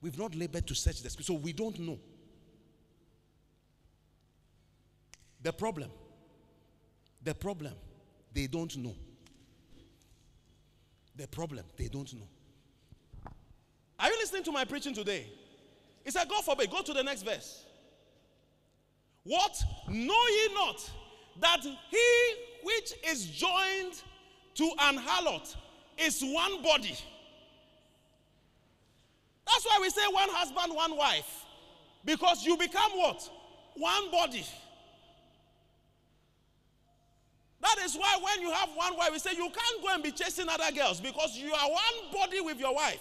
[0.00, 1.98] We've not labored to search the scriptures, so we don't know.
[5.42, 5.90] The problem,
[7.22, 7.74] the problem,
[8.34, 8.94] they don't know.
[11.16, 12.28] The problem, they don't know.
[13.98, 15.26] Are you listening to my preaching today?
[16.04, 17.64] He said, God forbid, go to the next verse.
[19.22, 19.62] What?
[19.88, 20.90] Know ye not
[21.40, 24.02] that he which is joined
[24.54, 25.54] to an harlot
[25.96, 26.96] is one body?
[29.46, 31.44] That's why we say one husband, one wife.
[32.04, 33.28] Because you become what?
[33.76, 34.44] One body.
[37.64, 40.10] That is why when you have one wife, we say you can't go and be
[40.10, 43.00] chasing other girls because you are one body with your wife.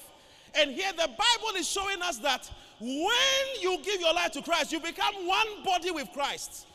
[0.55, 2.49] And here the Bible is showing us that
[2.79, 6.65] when you give your life to Christ, you become one body with Christ.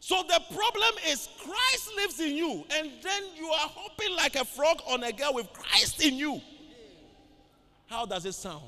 [0.00, 4.44] So the problem is Christ lives in you, and then you are hopping like a
[4.44, 6.40] frog on a girl with Christ in you.
[7.86, 8.62] How does it sound?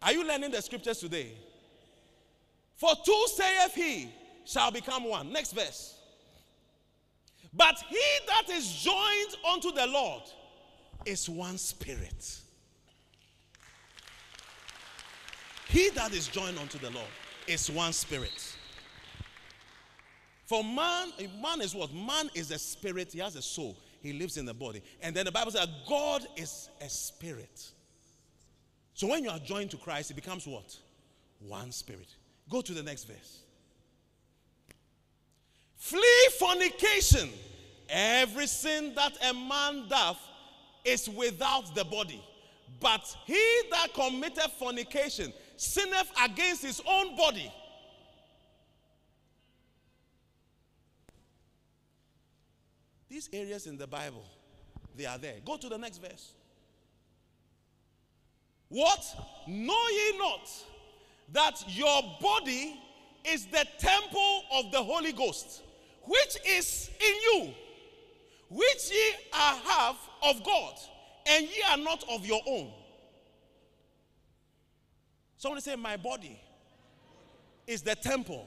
[0.00, 1.32] Are you learning the scriptures today?
[2.76, 4.08] For two saith he
[4.44, 5.32] shall become one.
[5.32, 5.98] Next verse.
[7.52, 10.22] But he that is joined unto the Lord
[11.06, 12.40] is one spirit.
[15.68, 17.06] He that is joined unto the Lord
[17.46, 18.56] is one spirit.
[20.46, 21.92] For man, man is what?
[21.92, 24.82] Man is a spirit, he has a soul, he lives in the body.
[25.00, 27.70] And then the Bible says God is a spirit.
[28.92, 30.76] So when you are joined to Christ, it becomes what?
[31.40, 32.08] One spirit.
[32.48, 33.43] Go to the next verse.
[35.84, 37.28] Flee fornication.
[37.90, 40.18] Every sin that a man doth
[40.82, 42.24] is without the body.
[42.80, 47.52] But he that committeth fornication sinneth against his own body.
[53.10, 54.24] These areas in the Bible,
[54.96, 55.34] they are there.
[55.44, 56.32] Go to the next verse.
[58.70, 59.04] What?
[59.46, 60.50] Know ye not
[61.30, 62.80] that your body
[63.26, 65.62] is the temple of the Holy Ghost,
[66.06, 67.54] which is in you,
[68.48, 70.74] which ye are have of God,
[71.26, 72.70] and ye are not of your own.
[75.36, 76.40] Somebody say, My body
[77.66, 78.46] is the temple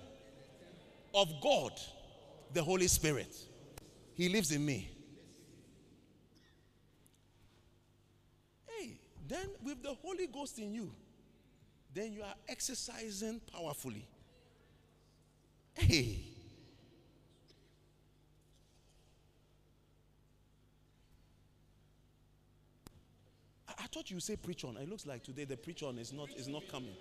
[1.13, 1.71] of God,
[2.53, 3.35] the Holy Spirit.
[4.13, 4.89] He lives in me.
[8.67, 10.91] Hey, then with the Holy Ghost in you,
[11.93, 14.07] then you are exercising powerfully.
[15.75, 16.36] Hey.
[23.87, 24.75] I, thought you say preach on.
[24.75, 26.93] It looks like today the preach on is not is not coming.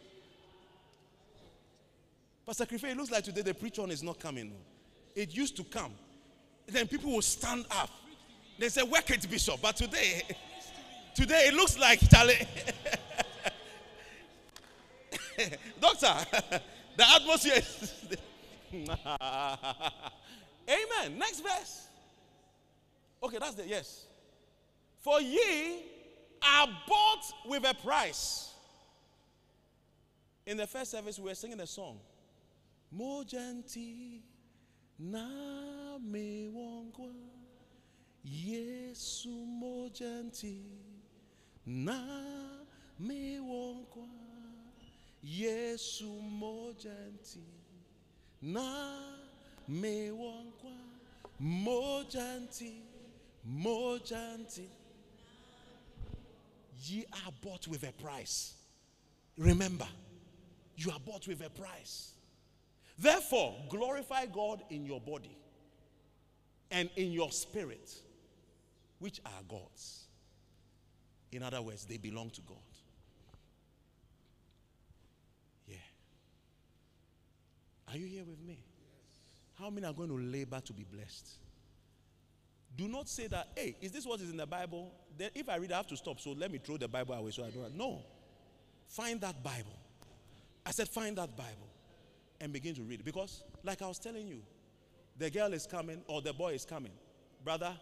[2.46, 4.52] Pastor Crife, it looks like today the preach on is not coming.
[5.16, 5.90] It used to come.
[6.68, 7.90] Then people will stand up.
[8.58, 9.60] They say, work it, Bishop.
[9.60, 10.22] But today,
[11.14, 12.38] today it looks like Charlie.
[15.80, 16.14] Doctor,
[16.96, 18.06] the atmosphere is.
[20.68, 21.18] Amen.
[21.18, 21.88] Next verse.
[23.24, 24.06] Okay, that's the yes.
[25.00, 25.95] For ye
[26.42, 28.52] are bought with a price.
[30.46, 31.98] In the first service, we were singing a song.
[32.96, 34.20] Mojanti
[34.98, 37.12] na me wongwa
[38.24, 40.62] Yesu mojanti
[41.66, 42.00] na
[42.98, 44.08] me wongwa
[45.22, 46.06] Yesu
[46.40, 47.44] mojanti
[48.42, 49.00] na
[49.68, 50.72] me wonkwa
[51.40, 52.82] mojanti
[53.44, 54.68] mojanti.
[56.86, 58.54] Ye are bought with a price.
[59.36, 59.86] Remember,
[60.76, 62.12] you are bought with a price.
[62.98, 65.36] Therefore, glorify God in your body
[66.70, 67.94] and in your spirit,
[68.98, 70.04] which are God's.
[71.32, 72.56] In other words, they belong to God.
[75.66, 75.76] Yeah.
[77.88, 78.58] Are you here with me?
[79.58, 81.28] How many are going to labor to be blessed?
[82.76, 84.92] Do not say that, hey, is this what is in the Bible?
[85.16, 86.20] Then if I read, I have to stop.
[86.20, 87.74] So let me throw the Bible away so I don't.
[87.74, 88.02] No.
[88.88, 89.78] Find that Bible.
[90.64, 91.68] I said, find that Bible
[92.40, 93.04] and begin to read.
[93.04, 94.42] Because, like I was telling you,
[95.18, 96.92] the girl is coming or the boy is coming.
[97.42, 97.72] Brother,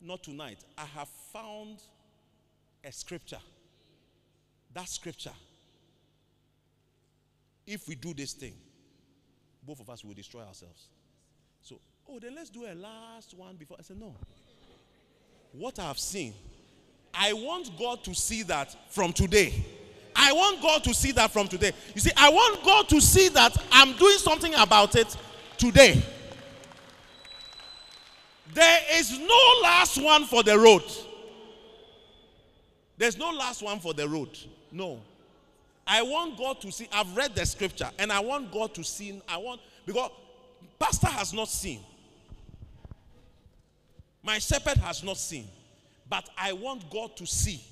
[0.00, 0.64] not tonight.
[0.78, 1.82] I have found
[2.82, 3.40] a scripture.
[4.72, 5.34] That scripture,
[7.66, 8.54] if we do this thing,
[9.62, 10.88] both of us will destroy ourselves.
[12.12, 13.76] Oh, then let's do a last one before.
[13.78, 14.14] I said, no.
[15.52, 16.34] What I have seen,
[17.14, 19.64] I want God to see that from today.
[20.14, 21.72] I want God to see that from today.
[21.94, 25.16] You see, I want God to see that I'm doing something about it
[25.56, 26.02] today.
[28.52, 30.82] There is no last one for the road.
[32.98, 34.36] There's no last one for the road.
[34.72, 35.00] No.
[35.86, 36.88] I want God to see.
[36.92, 39.20] I've read the scripture and I want God to see.
[39.28, 40.10] I want, because
[40.78, 41.80] pastor has not seen.
[44.22, 45.46] My shepherd has not seen.
[46.10, 47.62] But I want God to see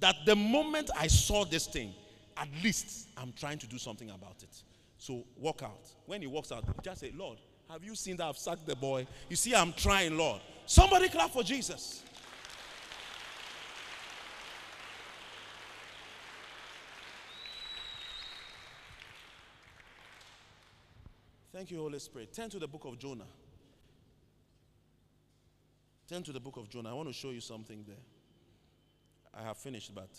[0.00, 1.94] that the moment I saw this thing,
[2.36, 4.62] at least I'm trying to do something about it.
[4.98, 5.88] So walk out.
[6.06, 7.38] When he walks out, just say, Lord,
[7.70, 9.06] have you seen that I've sacked the boy?
[9.28, 10.40] You see, I'm trying, Lord.
[10.66, 12.02] Somebody clap for Jesus.
[21.52, 22.32] Thank you, Holy Spirit.
[22.34, 23.24] Turn to the book of Jonah.
[26.08, 26.90] Turn to the book of Jonah.
[26.90, 27.96] I want to show you something there.
[29.32, 30.10] I have finished, but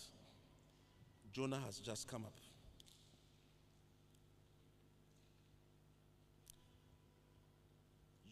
[1.31, 2.33] Jonah has just come up.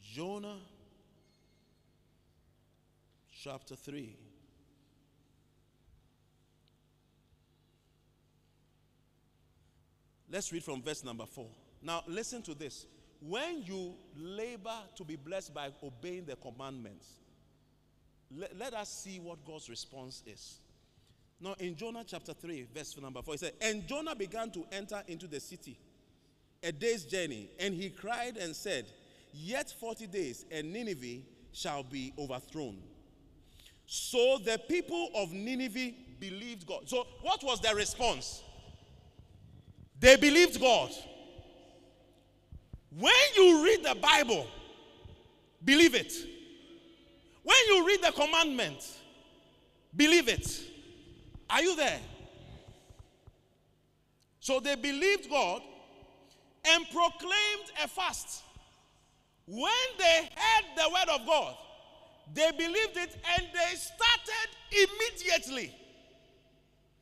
[0.01, 0.58] Jonah
[3.32, 4.16] chapter 3.
[10.32, 11.47] Let's read from verse number 4.
[11.84, 12.88] Now, listen to this.
[13.22, 17.08] When you labor to be blessed by obeying the commandments,
[18.36, 20.59] let, let us see what God's response is.
[21.39, 25.01] Now, in Jonah chapter 3, verse number 4, he said, And Jonah began to enter
[25.07, 25.78] into the city,
[26.61, 28.86] a day's journey, and he cried and said,
[29.34, 32.78] Yet 40 days, and Nineveh shall be overthrown.
[33.86, 36.88] So the people of Nineveh believed God.
[36.88, 38.41] So, what was their response?
[39.99, 40.91] They believed God.
[42.97, 44.47] When you read the Bible,
[45.63, 46.13] believe it.
[47.44, 48.80] When you read the commandment,
[49.96, 50.62] believe it.
[51.50, 52.00] Are you there?
[54.39, 55.62] So they believed God
[56.66, 58.44] and proclaimed a fast.
[59.46, 61.55] When they heard the word of God,
[62.34, 65.76] they believed it and they started immediately.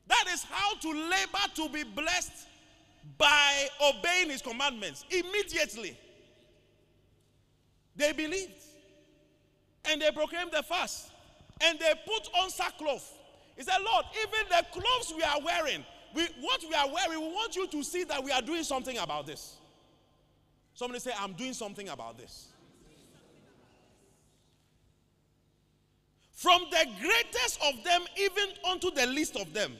[0.07, 2.47] That is how to labor to be blessed
[3.17, 5.05] by obeying his commandments.
[5.09, 5.97] Immediately.
[7.95, 8.61] They believed.
[9.89, 11.11] And they proclaimed the fast.
[11.61, 13.17] And they put on sackcloth.
[13.55, 15.85] He said, Lord, even the clothes we are wearing,
[16.15, 18.97] we, what we are wearing, we want you to see that we are doing something
[18.97, 19.57] about this.
[20.73, 22.47] Somebody say, I'm doing something about this.
[26.33, 29.73] From the greatest of them, even unto the least of them.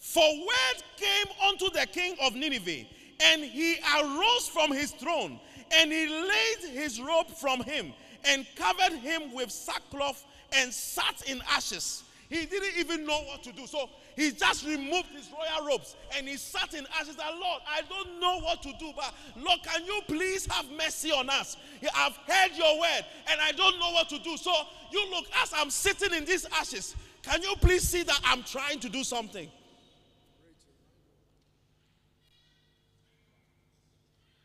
[0.00, 2.86] For word came unto the king of Nineveh,
[3.22, 5.38] and he arose from his throne,
[5.72, 7.92] and he laid his robe from him,
[8.24, 12.04] and covered him with sackcloth, and sat in ashes.
[12.28, 13.66] He didn't even know what to do.
[13.66, 17.16] So he just removed his royal robes and he sat in ashes.
[17.20, 21.10] And Lord, I don't know what to do, but Lord, can you please have mercy
[21.10, 21.56] on us?
[21.96, 24.36] I've heard your word and I don't know what to do.
[24.36, 24.52] So
[24.92, 28.78] you look, as I'm sitting in these ashes, can you please see that I'm trying
[28.78, 29.48] to do something?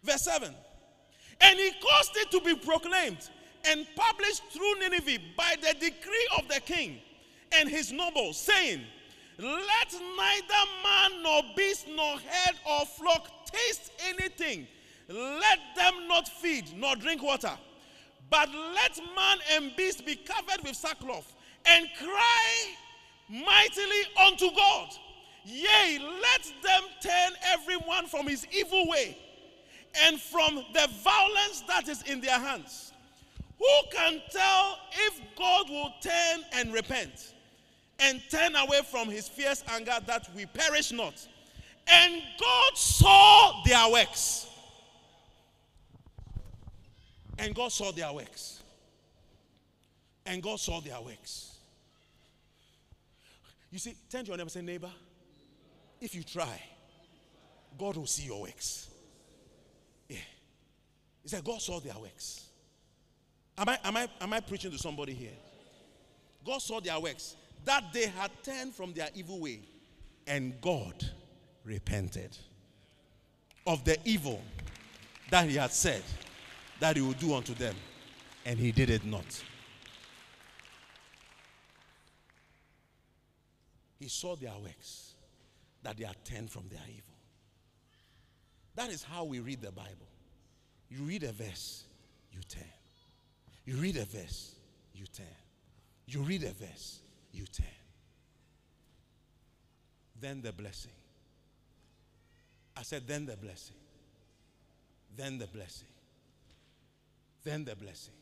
[0.04, 0.54] Verse 7.
[1.42, 3.30] And he caused it to be proclaimed
[3.68, 7.00] and published through Nineveh by the decree of the king
[7.54, 8.82] and his nobles, saying,
[9.38, 14.68] Let neither man nor beast nor herd or flock taste anything.
[15.08, 17.52] Let them not feed nor drink water.
[18.30, 21.32] But let man and beast be covered with sackcloth
[21.66, 22.76] and cry
[23.30, 24.90] mightily unto God.
[25.46, 29.16] Yea, let them turn everyone from his evil way
[30.04, 32.85] and from the violence that is in their hands.
[33.58, 34.78] Who can tell
[35.08, 37.34] if God will turn and repent
[38.00, 41.26] and turn away from his fierce anger that we perish not?
[41.88, 44.48] And God saw their works.
[47.38, 48.64] And God saw their works.
[50.26, 51.56] And God saw their works.
[53.72, 54.92] You see, turn to your neighbor say, neighbor,
[56.02, 56.62] if you try,
[57.78, 58.90] God will see your works.
[60.08, 60.18] Yeah.
[61.24, 62.45] He said, God saw their works.
[63.58, 65.32] Am I, am I, am I preaching to somebody here?
[66.46, 69.62] God saw their works, that they had turned from their evil way,
[70.28, 70.94] and God
[71.64, 72.38] repented
[73.66, 74.42] of the evil
[75.32, 76.04] that He had said
[76.80, 77.76] that He would do unto them,
[78.46, 79.44] and He did it not.
[84.00, 85.14] He saw their works,
[85.82, 87.16] that they had turned from their evil.
[88.76, 90.10] That is how we read the Bible.
[90.90, 91.86] You read a verse,
[92.32, 92.64] you turn.
[93.66, 94.56] You read a verse,
[94.94, 95.26] you turn.
[96.06, 97.00] You read a verse,
[97.32, 97.66] you turn.
[100.22, 100.92] Then the blessing.
[102.78, 103.76] I said, then the blessing.
[105.16, 105.88] Then the blessing.
[107.44, 108.14] Then the blessing.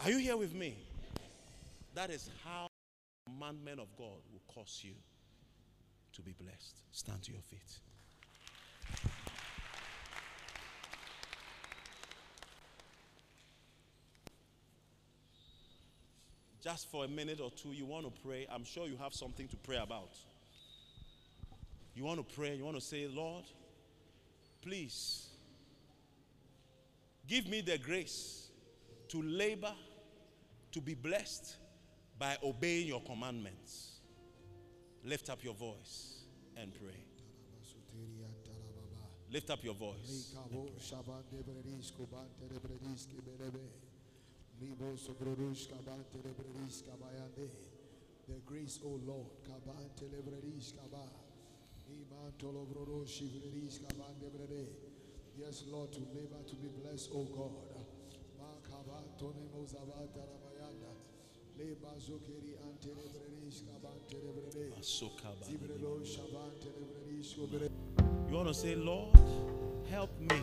[0.00, 0.76] Are you here with me?
[1.94, 2.68] That is how
[3.26, 4.94] the commandment of God will cause you
[6.14, 6.76] to be blessed.
[6.92, 7.80] Stand to your feet.
[16.64, 19.46] Just for a minute or two, you want to pray, I'm sure you have something
[19.48, 20.16] to pray about.
[21.94, 23.44] You want to pray, you want to say, Lord,
[24.62, 25.28] please
[27.28, 28.48] give me the grace
[29.08, 29.74] to labor,
[30.72, 31.56] to be blessed
[32.18, 34.00] by obeying your commandments.
[35.04, 36.22] Lift up your voice
[36.56, 37.04] and pray.
[39.30, 40.34] Lift up your voice.
[48.26, 51.04] The grace, O Lord, kabante lebredis kaba.
[51.92, 54.66] Imantolo brodo shivredis kabande brede.
[55.36, 57.52] Yes, Lord, to labor to be blessed, O God.
[58.40, 60.92] Makaba tone mozavata ramayanda.
[61.58, 64.72] Leba zokeri ante lebredis kabante lebrede.
[64.80, 67.36] Zibredo shabante lebredis.
[67.36, 69.18] You want to say, Lord,
[69.90, 70.42] help me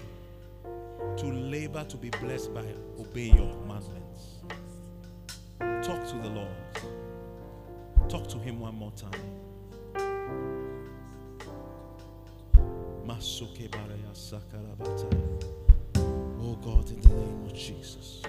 [1.17, 2.65] to labor to be blessed by
[2.99, 4.39] obeying your commandments.
[5.59, 6.49] Talk to the Lord.
[8.09, 9.11] Talk to Him one more time.
[16.41, 18.21] Oh God, in the name of Jesus.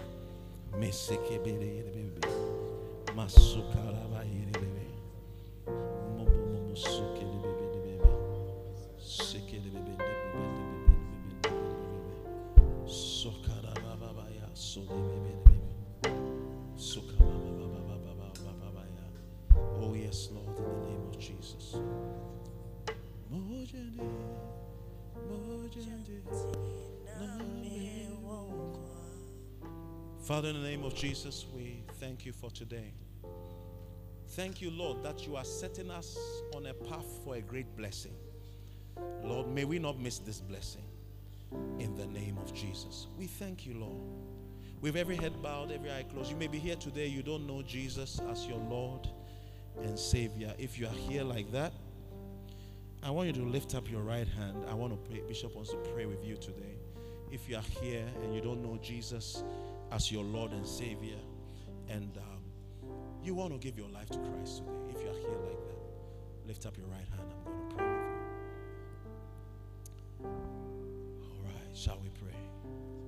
[30.33, 32.95] Father, in the name of Jesus, we thank you for today.
[34.31, 36.17] Thank you, Lord, that you are setting us
[36.57, 38.15] on a path for a great blessing.
[39.23, 40.87] Lord, may we not miss this blessing
[41.79, 43.09] in the name of Jesus.
[43.19, 44.01] We thank you, Lord.
[44.81, 47.61] With every head bowed, every eye closed, you may be here today, you don't know
[47.61, 49.07] Jesus as your Lord
[49.83, 50.55] and Savior.
[50.59, 51.75] If you are here like that,
[53.03, 54.65] I want you to lift up your right hand.
[54.67, 55.21] I want to pray.
[55.29, 56.79] Bishop wants to pray with you today.
[57.31, 59.45] If you are here and you don't know Jesus
[59.93, 61.19] as your Lord and Savior,
[61.89, 62.43] and um,
[63.23, 66.47] you want to give your life to Christ today, if you are here like that,
[66.47, 67.35] lift up your right hand.
[67.37, 68.01] I'm going to pray with
[70.21, 70.27] you.
[71.23, 72.39] All right, shall we pray?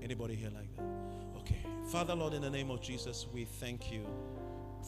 [0.03, 0.85] Anybody here like that?
[1.39, 1.65] Okay.
[1.91, 4.05] Father, Lord, in the name of Jesus, we thank you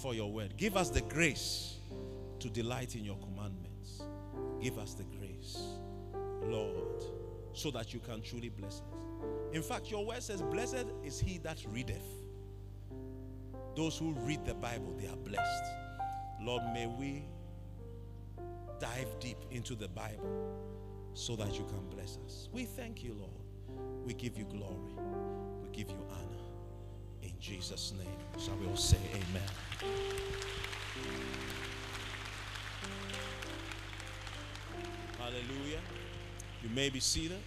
[0.02, 0.56] for your word.
[0.58, 1.76] Give us the grace
[2.40, 4.02] to delight in your commandments.
[4.60, 5.58] Give us the grace,
[6.42, 7.02] Lord,
[7.54, 8.82] so that you can truly bless us.
[9.56, 12.04] In fact, your word says, Blessed is he that readeth.
[13.74, 15.64] Those who read the Bible, they are blessed.
[16.42, 17.24] Lord, may we
[18.78, 20.60] dive deep into the Bible
[21.14, 22.50] so that you can bless us.
[22.52, 24.04] We thank you, Lord.
[24.04, 24.92] We give you glory.
[25.62, 26.42] We give you honor.
[27.22, 29.42] In Jesus' name, shall we all say amen?
[35.18, 35.80] Hallelujah.
[36.62, 37.40] You may be seated.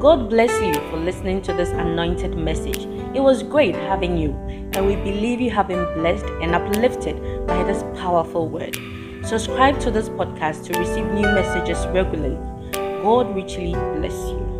[0.00, 2.84] God bless you for listening to this anointed message.
[3.14, 4.32] It was great having you,
[4.74, 7.16] and we believe you have been blessed and uplifted
[7.46, 8.76] by this powerful word.
[9.24, 12.36] Subscribe to this podcast to receive new messages regularly.
[13.02, 14.55] God richly bless you.